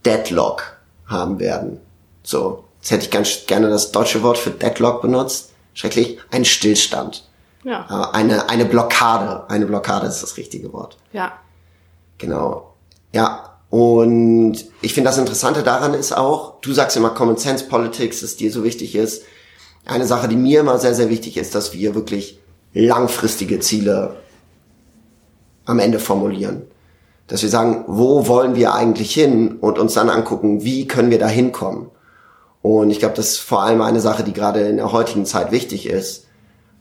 Deadlock 0.05 0.76
haben 1.07 1.39
werden. 1.39 1.79
So, 2.23 2.65
jetzt 2.81 2.91
hätte 2.91 3.05
ich 3.05 3.11
ganz 3.11 3.45
gerne 3.47 3.69
das 3.69 3.91
deutsche 3.91 4.23
Wort 4.23 4.37
für 4.37 4.51
Deadlock 4.51 5.01
benutzt. 5.01 5.53
Schrecklich, 5.73 6.19
ein 6.31 6.45
Stillstand. 6.45 7.27
Ja. 7.63 7.85
Eine, 8.11 8.49
eine 8.49 8.65
Blockade. 8.65 9.49
Eine 9.49 9.65
Blockade 9.65 10.07
ist 10.07 10.21
das 10.21 10.37
richtige 10.37 10.71
Wort. 10.73 10.97
Ja. 11.13 11.33
Genau. 12.17 12.73
Ja. 13.13 13.59
Und 13.69 14.57
ich 14.81 14.93
finde 14.93 15.09
das 15.09 15.17
Interessante 15.17 15.61
daran 15.61 15.93
ist 15.93 16.15
auch, 16.15 16.61
du 16.61 16.71
sagst 16.71 16.95
immer 16.95 17.09
Common 17.09 17.35
Sense 17.35 17.65
Politics, 17.65 18.21
dass 18.21 18.37
dir 18.37 18.51
so 18.51 18.63
wichtig 18.63 18.95
ist. 18.95 19.23
Eine 19.85 20.05
Sache, 20.05 20.29
die 20.29 20.37
mir 20.37 20.61
immer 20.61 20.79
sehr, 20.79 20.95
sehr 20.95 21.09
wichtig 21.09 21.35
ist, 21.37 21.53
dass 21.53 21.73
wir 21.73 21.93
wirklich 21.93 22.39
langfristige 22.73 23.59
Ziele 23.59 24.15
am 25.65 25.79
Ende 25.79 25.99
formulieren 25.99 26.63
dass 27.27 27.41
wir 27.41 27.49
sagen, 27.49 27.83
wo 27.87 28.27
wollen 28.27 28.55
wir 28.55 28.73
eigentlich 28.73 29.13
hin 29.13 29.57
und 29.59 29.77
uns 29.77 29.93
dann 29.93 30.09
angucken, 30.09 30.63
wie 30.63 30.87
können 30.87 31.11
wir 31.11 31.19
da 31.19 31.27
hinkommen. 31.27 31.89
Und 32.61 32.89
ich 32.89 32.99
glaube, 32.99 33.15
das 33.15 33.31
ist 33.31 33.37
vor 33.39 33.63
allem 33.63 33.81
eine 33.81 33.99
Sache, 33.99 34.23
die 34.23 34.33
gerade 34.33 34.61
in 34.61 34.77
der 34.77 34.91
heutigen 34.91 35.25
Zeit 35.25 35.51
wichtig 35.51 35.87
ist. 35.87 36.25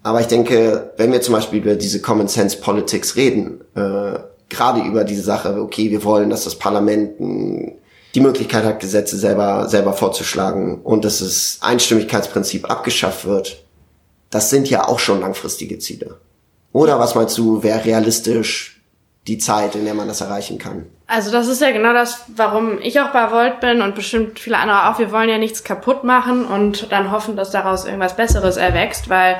Aber 0.02 0.20
ich 0.20 0.28
denke, 0.28 0.92
wenn 0.96 1.12
wir 1.12 1.20
zum 1.20 1.34
Beispiel 1.34 1.58
über 1.58 1.74
diese 1.74 2.00
Common 2.00 2.28
Sense 2.28 2.58
Politics 2.58 3.16
reden, 3.16 3.60
äh, 3.74 4.18
gerade 4.48 4.80
über 4.82 5.02
diese 5.02 5.22
Sache, 5.22 5.60
okay, 5.60 5.90
wir 5.90 6.04
wollen, 6.04 6.30
dass 6.30 6.44
das 6.44 6.54
Parlament 6.54 7.18
die 8.14 8.20
Möglichkeit 8.20 8.64
hat, 8.64 8.80
Gesetze 8.80 9.16
selber, 9.18 9.68
selber 9.68 9.92
vorzuschlagen 9.92 10.80
und 10.82 11.04
dass 11.04 11.18
das 11.18 11.58
Einstimmigkeitsprinzip 11.60 12.70
abgeschafft 12.70 13.26
wird, 13.26 13.64
das 14.30 14.50
sind 14.50 14.70
ja 14.70 14.86
auch 14.86 15.00
schon 15.00 15.20
langfristige 15.20 15.78
Ziele. 15.78 16.18
Oder 16.72 16.98
was 16.98 17.14
meinst 17.14 17.36
du, 17.36 17.62
wäre 17.62 17.84
realistisch 17.84 18.75
die 19.26 19.38
Zeit, 19.38 19.74
in 19.74 19.84
der 19.84 19.94
man 19.94 20.08
das 20.08 20.20
erreichen 20.20 20.58
kann. 20.58 20.86
Also 21.08 21.30
das 21.30 21.48
ist 21.48 21.60
ja 21.60 21.70
genau 21.70 21.92
das, 21.92 22.24
warum 22.34 22.80
ich 22.80 23.00
auch 23.00 23.12
bei 23.12 23.30
Volt 23.30 23.60
bin 23.60 23.82
und 23.82 23.94
bestimmt 23.94 24.38
viele 24.38 24.58
andere 24.58 24.88
auch. 24.88 24.98
Wir 24.98 25.12
wollen 25.12 25.28
ja 25.28 25.38
nichts 25.38 25.64
kaputt 25.64 26.04
machen 26.04 26.44
und 26.44 26.90
dann 26.92 27.10
hoffen, 27.10 27.36
dass 27.36 27.50
daraus 27.50 27.84
irgendwas 27.84 28.16
Besseres 28.16 28.56
erwächst, 28.56 29.08
weil 29.08 29.36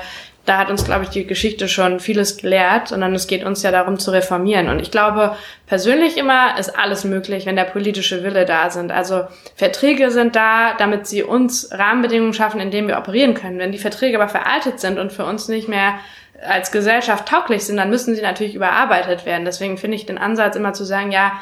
da 0.47 0.57
hat 0.57 0.69
uns, 0.69 0.85
glaube 0.85 1.03
ich, 1.03 1.09
die 1.09 1.27
Geschichte 1.27 1.67
schon 1.67 1.99
vieles 1.99 2.37
gelehrt, 2.37 2.87
sondern 2.87 3.13
es 3.13 3.27
geht 3.27 3.43
uns 3.43 3.63
ja 3.63 3.71
darum 3.71 3.99
zu 3.99 4.11
reformieren. 4.11 4.69
Und 4.69 4.79
ich 4.79 4.91
glaube, 4.91 5.35
persönlich 5.65 6.17
immer 6.17 6.57
ist 6.57 6.69
alles 6.69 7.03
möglich, 7.03 7.45
wenn 7.45 7.57
der 7.57 7.65
politische 7.65 8.23
Wille 8.23 8.45
da 8.45 8.69
sind. 8.69 8.89
Also 8.89 9.23
Verträge 9.55 10.09
sind 10.09 10.37
da, 10.37 10.73
damit 10.77 11.05
sie 11.05 11.21
uns 11.21 11.69
Rahmenbedingungen 11.71 12.33
schaffen, 12.33 12.61
in 12.61 12.71
denen 12.71 12.87
wir 12.87 12.97
operieren 12.97 13.33
können. 13.33 13.59
Wenn 13.59 13.73
die 13.73 13.77
Verträge 13.77 14.17
aber 14.17 14.29
veraltet 14.29 14.79
sind 14.79 14.99
und 14.99 15.11
für 15.11 15.25
uns 15.25 15.49
nicht 15.49 15.67
mehr 15.67 15.95
als 16.45 16.71
Gesellschaft 16.71 17.27
tauglich 17.27 17.63
sind, 17.63 17.77
dann 17.77 17.89
müssen 17.89 18.15
sie 18.15 18.21
natürlich 18.21 18.55
überarbeitet 18.55 19.25
werden. 19.25 19.45
Deswegen 19.45 19.77
finde 19.77 19.97
ich 19.97 20.05
den 20.05 20.17
Ansatz 20.17 20.55
immer 20.55 20.73
zu 20.73 20.83
sagen, 20.83 21.11
ja, 21.11 21.33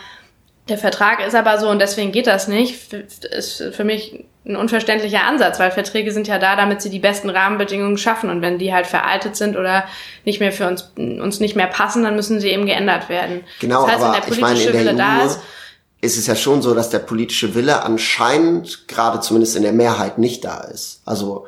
der 0.70 0.78
Vertrag 0.78 1.26
ist 1.26 1.36
aber 1.36 1.60
so 1.60 1.70
und 1.70 1.80
deswegen 1.80 2.12
geht 2.12 2.28
das 2.28 2.48
nicht, 2.48 2.92
ist 2.94 3.64
für 3.72 3.84
mich 3.84 4.26
ein 4.48 4.56
unverständlicher 4.56 5.24
Ansatz, 5.24 5.60
weil 5.60 5.72
Verträge 5.72 6.12
sind 6.12 6.28
ja 6.28 6.40
da, 6.40 6.56
damit 6.56 6.82
sie 6.82 6.90
die 6.90 7.00
besten 7.00 7.30
Rahmenbedingungen 7.30 7.98
schaffen 7.98 8.30
und 8.30 8.42
wenn 8.42 8.58
die 8.58 8.74
halt 8.74 8.88
veraltet 8.88 9.36
sind 9.36 9.58
oder 9.58 9.86
nicht 10.24 10.40
mehr 10.40 10.52
für 10.52 10.68
uns 10.68 10.92
uns 10.96 11.40
nicht 11.40 11.56
mehr 11.56 11.68
passen, 11.68 12.04
dann 12.04 12.16
müssen 12.16 12.40
sie 12.40 12.50
eben 12.50 12.66
geändert 12.66 13.10
werden. 13.10 13.44
Genau, 13.60 13.84
das 13.86 13.96
heißt, 13.96 14.04
aber 14.04 14.14
wenn 14.14 14.22
der 14.22 14.28
politische 14.28 14.40
ich 14.40 14.42
meine, 14.42 14.60
in 14.60 14.72
der 14.72 14.82
Wille 14.82 14.92
EU 14.92 15.20
da 15.20 15.26
ist, 15.26 15.40
ist 16.02 16.18
es 16.18 16.28
ja 16.28 16.36
schon 16.36 16.62
so, 16.62 16.74
dass 16.74 16.90
der 16.90 17.00
politische 17.00 17.56
Wille 17.56 17.84
anscheinend 17.84 18.88
gerade 18.88 19.20
zumindest 19.20 19.56
in 19.56 19.64
der 19.64 19.74
Mehrheit 19.74 20.18
nicht 20.18 20.46
da 20.46 20.62
ist. 20.62 21.02
Also 21.06 21.46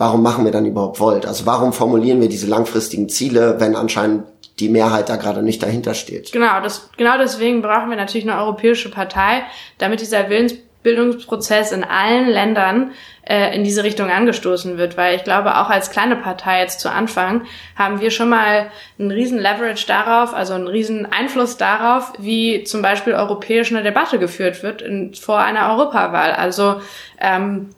warum 0.00 0.22
machen 0.22 0.46
wir 0.46 0.50
dann 0.50 0.64
überhaupt 0.64 0.98
Volt? 0.98 1.26
Also 1.26 1.44
warum 1.44 1.74
formulieren 1.74 2.22
wir 2.22 2.30
diese 2.30 2.46
langfristigen 2.46 3.10
Ziele, 3.10 3.60
wenn 3.60 3.76
anscheinend 3.76 4.24
die 4.58 4.70
Mehrheit 4.70 5.10
da 5.10 5.16
gerade 5.16 5.42
nicht 5.42 5.62
dahinter 5.62 5.92
steht? 5.92 6.32
Genau, 6.32 6.58
das, 6.62 6.88
genau 6.96 7.18
deswegen 7.18 7.60
brauchen 7.60 7.90
wir 7.90 7.98
natürlich 7.98 8.26
eine 8.28 8.40
europäische 8.40 8.90
Partei, 8.90 9.42
damit 9.76 10.00
dieser 10.00 10.30
Willensbildungsprozess 10.30 11.72
in 11.72 11.84
allen 11.84 12.28
Ländern 12.28 12.92
äh, 13.28 13.54
in 13.54 13.62
diese 13.62 13.84
Richtung 13.84 14.08
angestoßen 14.08 14.78
wird, 14.78 14.96
weil 14.96 15.16
ich 15.16 15.24
glaube, 15.24 15.58
auch 15.58 15.68
als 15.68 15.90
kleine 15.90 16.16
Partei 16.16 16.60
jetzt 16.60 16.80
zu 16.80 16.90
Anfang 16.90 17.42
haben 17.76 18.00
wir 18.00 18.10
schon 18.10 18.30
mal 18.30 18.70
einen 18.98 19.10
riesen 19.10 19.38
Leverage 19.38 19.86
darauf, 19.86 20.32
also 20.32 20.54
einen 20.54 20.66
riesen 20.66 21.12
Einfluss 21.12 21.58
darauf, 21.58 22.14
wie 22.18 22.64
zum 22.64 22.80
Beispiel 22.80 23.12
europäisch 23.12 23.70
eine 23.70 23.82
Debatte 23.82 24.18
geführt 24.18 24.62
wird 24.62 24.80
in, 24.80 25.12
vor 25.12 25.40
einer 25.40 25.70
Europawahl. 25.70 26.32
Also 26.32 26.80
ähm, 27.20 27.68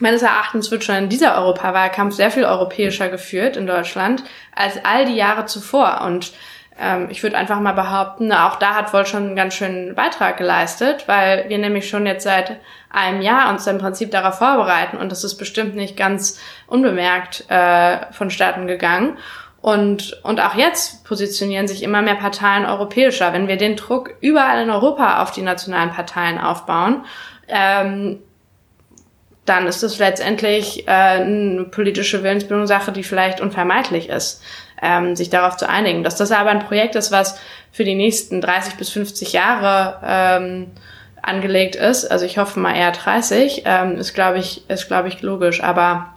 Meines 0.00 0.22
Erachtens 0.22 0.70
wird 0.70 0.84
schon 0.84 0.94
in 0.96 1.08
dieser 1.08 1.36
Europawahlkampf 1.36 2.14
sehr 2.14 2.30
viel 2.30 2.44
europäischer 2.44 3.08
geführt 3.08 3.56
in 3.56 3.66
Deutschland 3.66 4.22
als 4.54 4.84
all 4.84 5.04
die 5.04 5.16
Jahre 5.16 5.46
zuvor. 5.46 6.02
Und 6.06 6.32
ähm, 6.78 7.08
ich 7.10 7.22
würde 7.22 7.36
einfach 7.36 7.60
mal 7.60 7.72
behaupten, 7.72 8.32
auch 8.32 8.56
da 8.56 8.74
hat 8.74 8.92
Volt 8.92 9.08
schon 9.08 9.24
einen 9.24 9.36
ganz 9.36 9.54
schönen 9.54 9.94
Beitrag 9.94 10.36
geleistet, 10.36 11.04
weil 11.06 11.48
wir 11.48 11.58
nämlich 11.58 11.88
schon 11.88 12.06
jetzt 12.06 12.24
seit 12.24 12.58
einem 12.90 13.20
Jahr 13.20 13.50
uns 13.50 13.66
im 13.66 13.78
Prinzip 13.78 14.10
darauf 14.10 14.38
vorbereiten 14.38 14.96
und 14.96 15.10
das 15.10 15.24
ist 15.24 15.36
bestimmt 15.36 15.74
nicht 15.74 15.96
ganz 15.96 16.40
unbemerkt 16.68 17.44
äh, 17.48 17.98
vonstatten 18.12 18.66
gegangen. 18.66 19.18
Und, 19.60 20.20
und 20.22 20.40
auch 20.40 20.54
jetzt 20.54 21.04
positionieren 21.04 21.66
sich 21.66 21.82
immer 21.82 22.00
mehr 22.00 22.14
Parteien 22.14 22.64
europäischer. 22.64 23.32
Wenn 23.32 23.48
wir 23.48 23.56
den 23.56 23.74
Druck 23.74 24.14
überall 24.20 24.62
in 24.62 24.70
Europa 24.70 25.20
auf 25.20 25.32
die 25.32 25.42
nationalen 25.42 25.90
Parteien 25.90 26.38
aufbauen, 26.38 27.04
ähm, 27.48 28.20
dann 29.48 29.66
ist 29.66 29.82
es 29.82 29.98
letztendlich 29.98 30.86
äh, 30.86 30.90
eine 30.90 31.64
politische 31.64 32.22
Willensbildungssache, 32.22 32.92
die 32.92 33.02
vielleicht 33.02 33.40
unvermeidlich 33.40 34.08
ist 34.08 34.42
ähm, 34.82 35.16
sich 35.16 35.30
darauf 35.30 35.56
zu 35.56 35.68
einigen. 35.68 36.04
Dass 36.04 36.16
das 36.16 36.32
aber 36.32 36.50
ein 36.50 36.60
Projekt 36.60 36.94
ist, 36.94 37.10
was 37.10 37.38
für 37.72 37.84
die 37.84 37.94
nächsten 37.94 38.40
30 38.40 38.74
bis 38.74 38.90
50 38.90 39.32
Jahre 39.32 40.00
ähm, 40.04 40.68
angelegt 41.22 41.76
ist, 41.76 42.10
also 42.10 42.24
ich 42.24 42.38
hoffe 42.38 42.60
mal 42.60 42.74
eher 42.74 42.92
30, 42.92 43.62
ähm, 43.64 43.96
ist 43.96 44.14
glaube 44.14 44.38
ich, 44.38 44.68
ist 44.70 44.88
glaube 44.88 45.08
ich 45.08 45.20
logisch, 45.22 45.62
aber 45.62 46.14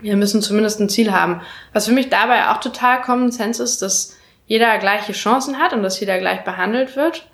wir 0.00 0.16
müssen 0.16 0.42
zumindest 0.42 0.80
ein 0.80 0.88
Ziel 0.88 1.12
haben. 1.12 1.40
Was 1.72 1.86
für 1.86 1.92
mich 1.92 2.10
dabei 2.10 2.50
auch 2.50 2.58
total 2.58 3.00
Common 3.00 3.32
Sense 3.32 3.62
ist, 3.62 3.80
dass 3.80 4.16
jeder 4.46 4.76
gleiche 4.78 5.12
Chancen 5.12 5.58
hat 5.58 5.72
und 5.72 5.82
dass 5.82 5.98
jeder 5.98 6.18
gleich 6.18 6.44
behandelt 6.44 6.94
wird. 6.96 7.26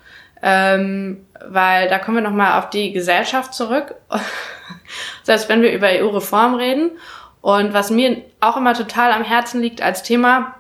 Ähm, 0.42 1.26
weil 1.44 1.88
da 1.88 1.98
kommen 1.98 2.18
wir 2.18 2.22
nochmal 2.22 2.59
auf 2.59 2.70
die 2.70 2.92
Gesellschaft 2.92 3.55
zurück. 3.55 3.94
Selbst 5.22 5.48
wenn 5.48 5.62
wir 5.62 5.72
über 5.72 5.88
EU-Reform 5.88 6.55
reden. 6.55 6.92
Und 7.40 7.72
was 7.72 7.90
mir 7.90 8.22
auch 8.40 8.57
immer 8.57 8.74
total 8.74 9.12
am 9.12 9.24
Herzen 9.24 9.61
liegt 9.61 9.83
als 9.83 10.03
Thema, 10.03 10.55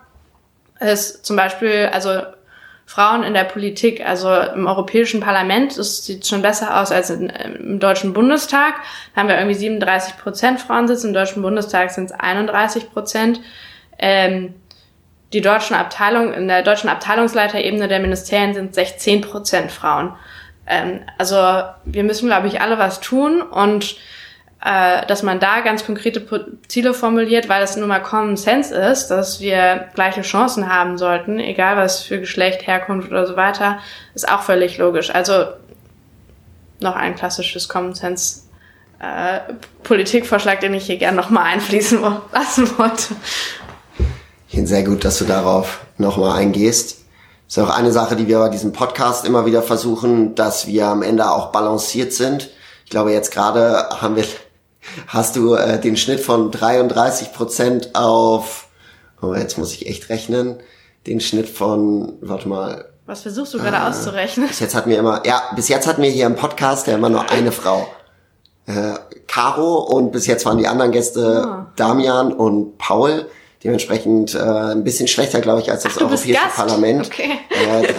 ist 0.80 1.26
zum 1.26 1.36
Beispiel, 1.36 1.90
also 1.92 2.22
Frauen 2.90 3.22
in 3.22 3.34
der 3.34 3.44
Politik, 3.44 4.04
also 4.04 4.34
im 4.34 4.66
Europäischen 4.66 5.20
Parlament, 5.20 5.78
das 5.78 6.04
sieht 6.04 6.26
schon 6.26 6.42
besser 6.42 6.80
aus 6.80 6.90
als 6.90 7.10
in, 7.10 7.28
im 7.28 7.78
Deutschen 7.78 8.12
Bundestag. 8.12 8.74
Da 9.14 9.20
haben 9.20 9.28
wir 9.28 9.36
irgendwie 9.36 9.54
37 9.54 10.16
Prozent 10.16 10.60
Frauensitz, 10.60 11.04
im 11.04 11.12
Deutschen 11.12 11.42
Bundestag 11.42 11.92
sind 11.92 12.06
es 12.06 12.12
31 12.12 12.90
Prozent. 12.90 13.40
Ähm, 13.96 14.54
die 15.32 15.40
deutschen 15.40 15.76
Abteilungen, 15.76 16.32
in 16.32 16.48
der 16.48 16.62
deutschen 16.62 16.88
Abteilungsleiterebene 16.88 17.88
der 17.88 18.00
Ministerien 18.00 18.54
sind 18.54 18.74
16 18.74 19.20
Prozent 19.20 19.70
Frauen. 19.70 20.14
Ähm, 20.66 21.00
also 21.18 21.36
wir 21.84 22.04
müssen, 22.04 22.26
glaube 22.26 22.48
ich, 22.48 22.60
alle 22.60 22.78
was 22.78 23.00
tun 23.00 23.42
und 23.42 23.96
äh, 24.62 25.06
dass 25.06 25.22
man 25.22 25.40
da 25.40 25.60
ganz 25.60 25.86
konkrete 25.86 26.26
Ziele 26.68 26.92
formuliert, 26.92 27.48
weil 27.48 27.62
es 27.62 27.76
nun 27.76 27.88
mal 27.88 28.00
Common 28.00 28.36
Sense 28.36 28.74
ist, 28.74 29.08
dass 29.08 29.40
wir 29.40 29.88
gleiche 29.94 30.22
Chancen 30.22 30.72
haben 30.72 30.98
sollten, 30.98 31.38
egal 31.38 31.76
was 31.76 32.02
für 32.02 32.20
Geschlecht, 32.20 32.66
Herkunft 32.66 33.10
oder 33.10 33.26
so 33.26 33.36
weiter, 33.36 33.78
ist 34.14 34.28
auch 34.28 34.42
völlig 34.42 34.76
logisch. 34.78 35.14
Also 35.14 35.46
noch 36.80 36.96
ein 36.96 37.14
klassisches 37.14 37.68
Common 37.68 37.94
Sense 37.94 38.42
äh, 38.98 39.40
Politikvorschlag, 39.82 40.60
den 40.60 40.74
ich 40.74 40.86
hier 40.86 40.98
gerne 40.98 41.16
nochmal 41.16 41.44
einfließen 41.44 42.00
lassen 42.32 42.78
wollte. 42.78 43.14
Sehr 44.52 44.84
gut, 44.84 45.04
dass 45.04 45.18
du 45.18 45.24
darauf 45.24 45.80
nochmal 45.96 46.38
eingehst. 46.38 46.98
Das 47.46 47.56
ist 47.56 47.62
auch 47.62 47.76
eine 47.76 47.92
Sache, 47.92 48.16
die 48.16 48.28
wir 48.28 48.38
bei 48.38 48.48
diesem 48.48 48.72
Podcast 48.72 49.24
immer 49.24 49.46
wieder 49.46 49.62
versuchen, 49.62 50.34
dass 50.34 50.66
wir 50.66 50.86
am 50.86 51.02
Ende 51.02 51.30
auch 51.30 51.50
balanciert 51.52 52.12
sind. 52.12 52.50
Ich 52.84 52.90
glaube, 52.90 53.12
jetzt 53.12 53.32
gerade 53.32 53.88
haben 54.00 54.16
wir 54.16 54.24
hast 55.06 55.36
du 55.36 55.54
äh, 55.54 55.80
den 55.80 55.96
Schnitt 55.96 56.20
von 56.20 56.50
33 56.50 57.32
Prozent 57.32 57.94
auf, 57.94 58.68
oh, 59.22 59.34
jetzt 59.34 59.58
muss 59.58 59.72
ich 59.72 59.86
echt 59.86 60.08
rechnen, 60.08 60.58
den 61.06 61.20
Schnitt 61.20 61.48
von, 61.48 62.14
warte 62.20 62.48
mal. 62.48 62.86
Was 63.06 63.22
versuchst 63.22 63.54
du 63.54 63.58
gerade 63.58 63.76
äh, 63.76 63.88
auszurechnen? 63.88 64.48
Bis 64.48 64.60
jetzt 64.60 64.74
hatten 64.74 64.90
wir 64.90 64.98
immer, 64.98 65.22
ja, 65.26 65.42
bis 65.56 65.68
jetzt 65.68 65.86
hatten 65.86 66.02
wir 66.02 66.10
hier 66.10 66.26
im 66.26 66.36
Podcast 66.36 66.86
ja 66.86 66.94
immer 66.94 67.08
nur 67.08 67.30
eine 67.30 67.52
Frau. 67.52 67.88
Äh, 68.66 68.94
Caro 69.26 69.78
und 69.78 70.12
bis 70.12 70.26
jetzt 70.26 70.44
waren 70.46 70.58
die 70.58 70.68
anderen 70.68 70.92
Gäste 70.92 71.48
oh. 71.48 71.72
Damian 71.76 72.32
und 72.32 72.78
Paul. 72.78 73.26
Dementsprechend 73.62 74.34
äh, 74.34 74.38
ein 74.38 74.84
bisschen 74.84 75.06
schlechter, 75.06 75.40
glaube 75.40 75.60
ich, 75.60 75.70
als 75.70 75.82
das 75.82 75.96
Ach, 75.96 76.02
Europäische 76.02 76.38
Parlament. 76.54 77.06
Okay. 77.06 77.32
Äh, 77.50 77.92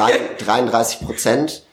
33 0.43 1.01
Prozent. 1.01 1.63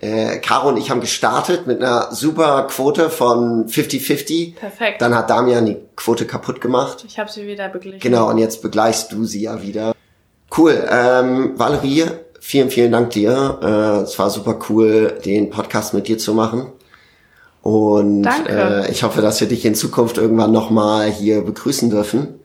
Äh, 0.00 0.38
Caro 0.38 0.68
und 0.68 0.76
ich 0.76 0.90
haben 0.90 1.00
gestartet 1.00 1.66
mit 1.66 1.82
einer 1.82 2.12
super 2.12 2.66
Quote 2.70 3.10
von 3.10 3.66
50-50. 3.66 4.54
Perfekt. 4.54 5.02
Dann 5.02 5.14
hat 5.14 5.28
Damian 5.28 5.66
die 5.66 5.76
Quote 5.96 6.24
kaputt 6.24 6.60
gemacht. 6.60 7.04
Ich 7.06 7.18
habe 7.18 7.30
sie 7.30 7.46
wieder 7.46 7.68
beglichen. 7.68 8.00
Genau, 8.00 8.30
und 8.30 8.38
jetzt 8.38 8.62
begleichst 8.62 9.12
du 9.12 9.24
sie 9.24 9.42
ja 9.42 9.60
wieder. 9.62 9.94
Cool. 10.56 10.86
Ähm, 10.88 11.58
Valerie, 11.58 12.04
vielen, 12.40 12.70
vielen 12.70 12.92
Dank 12.92 13.10
dir. 13.10 13.58
Äh, 13.60 14.02
es 14.04 14.18
war 14.18 14.30
super 14.30 14.58
cool, 14.68 15.18
den 15.24 15.50
Podcast 15.50 15.94
mit 15.94 16.08
dir 16.08 16.16
zu 16.16 16.32
machen. 16.32 16.72
Und 17.60 18.22
Danke. 18.22 18.86
Äh, 18.86 18.90
ich 18.90 19.02
hoffe, 19.02 19.20
dass 19.20 19.40
wir 19.40 19.48
dich 19.48 19.64
in 19.64 19.74
Zukunft 19.74 20.16
irgendwann 20.16 20.52
nochmal 20.52 21.10
hier 21.10 21.42
begrüßen 21.42 21.90
dürfen. 21.90 22.37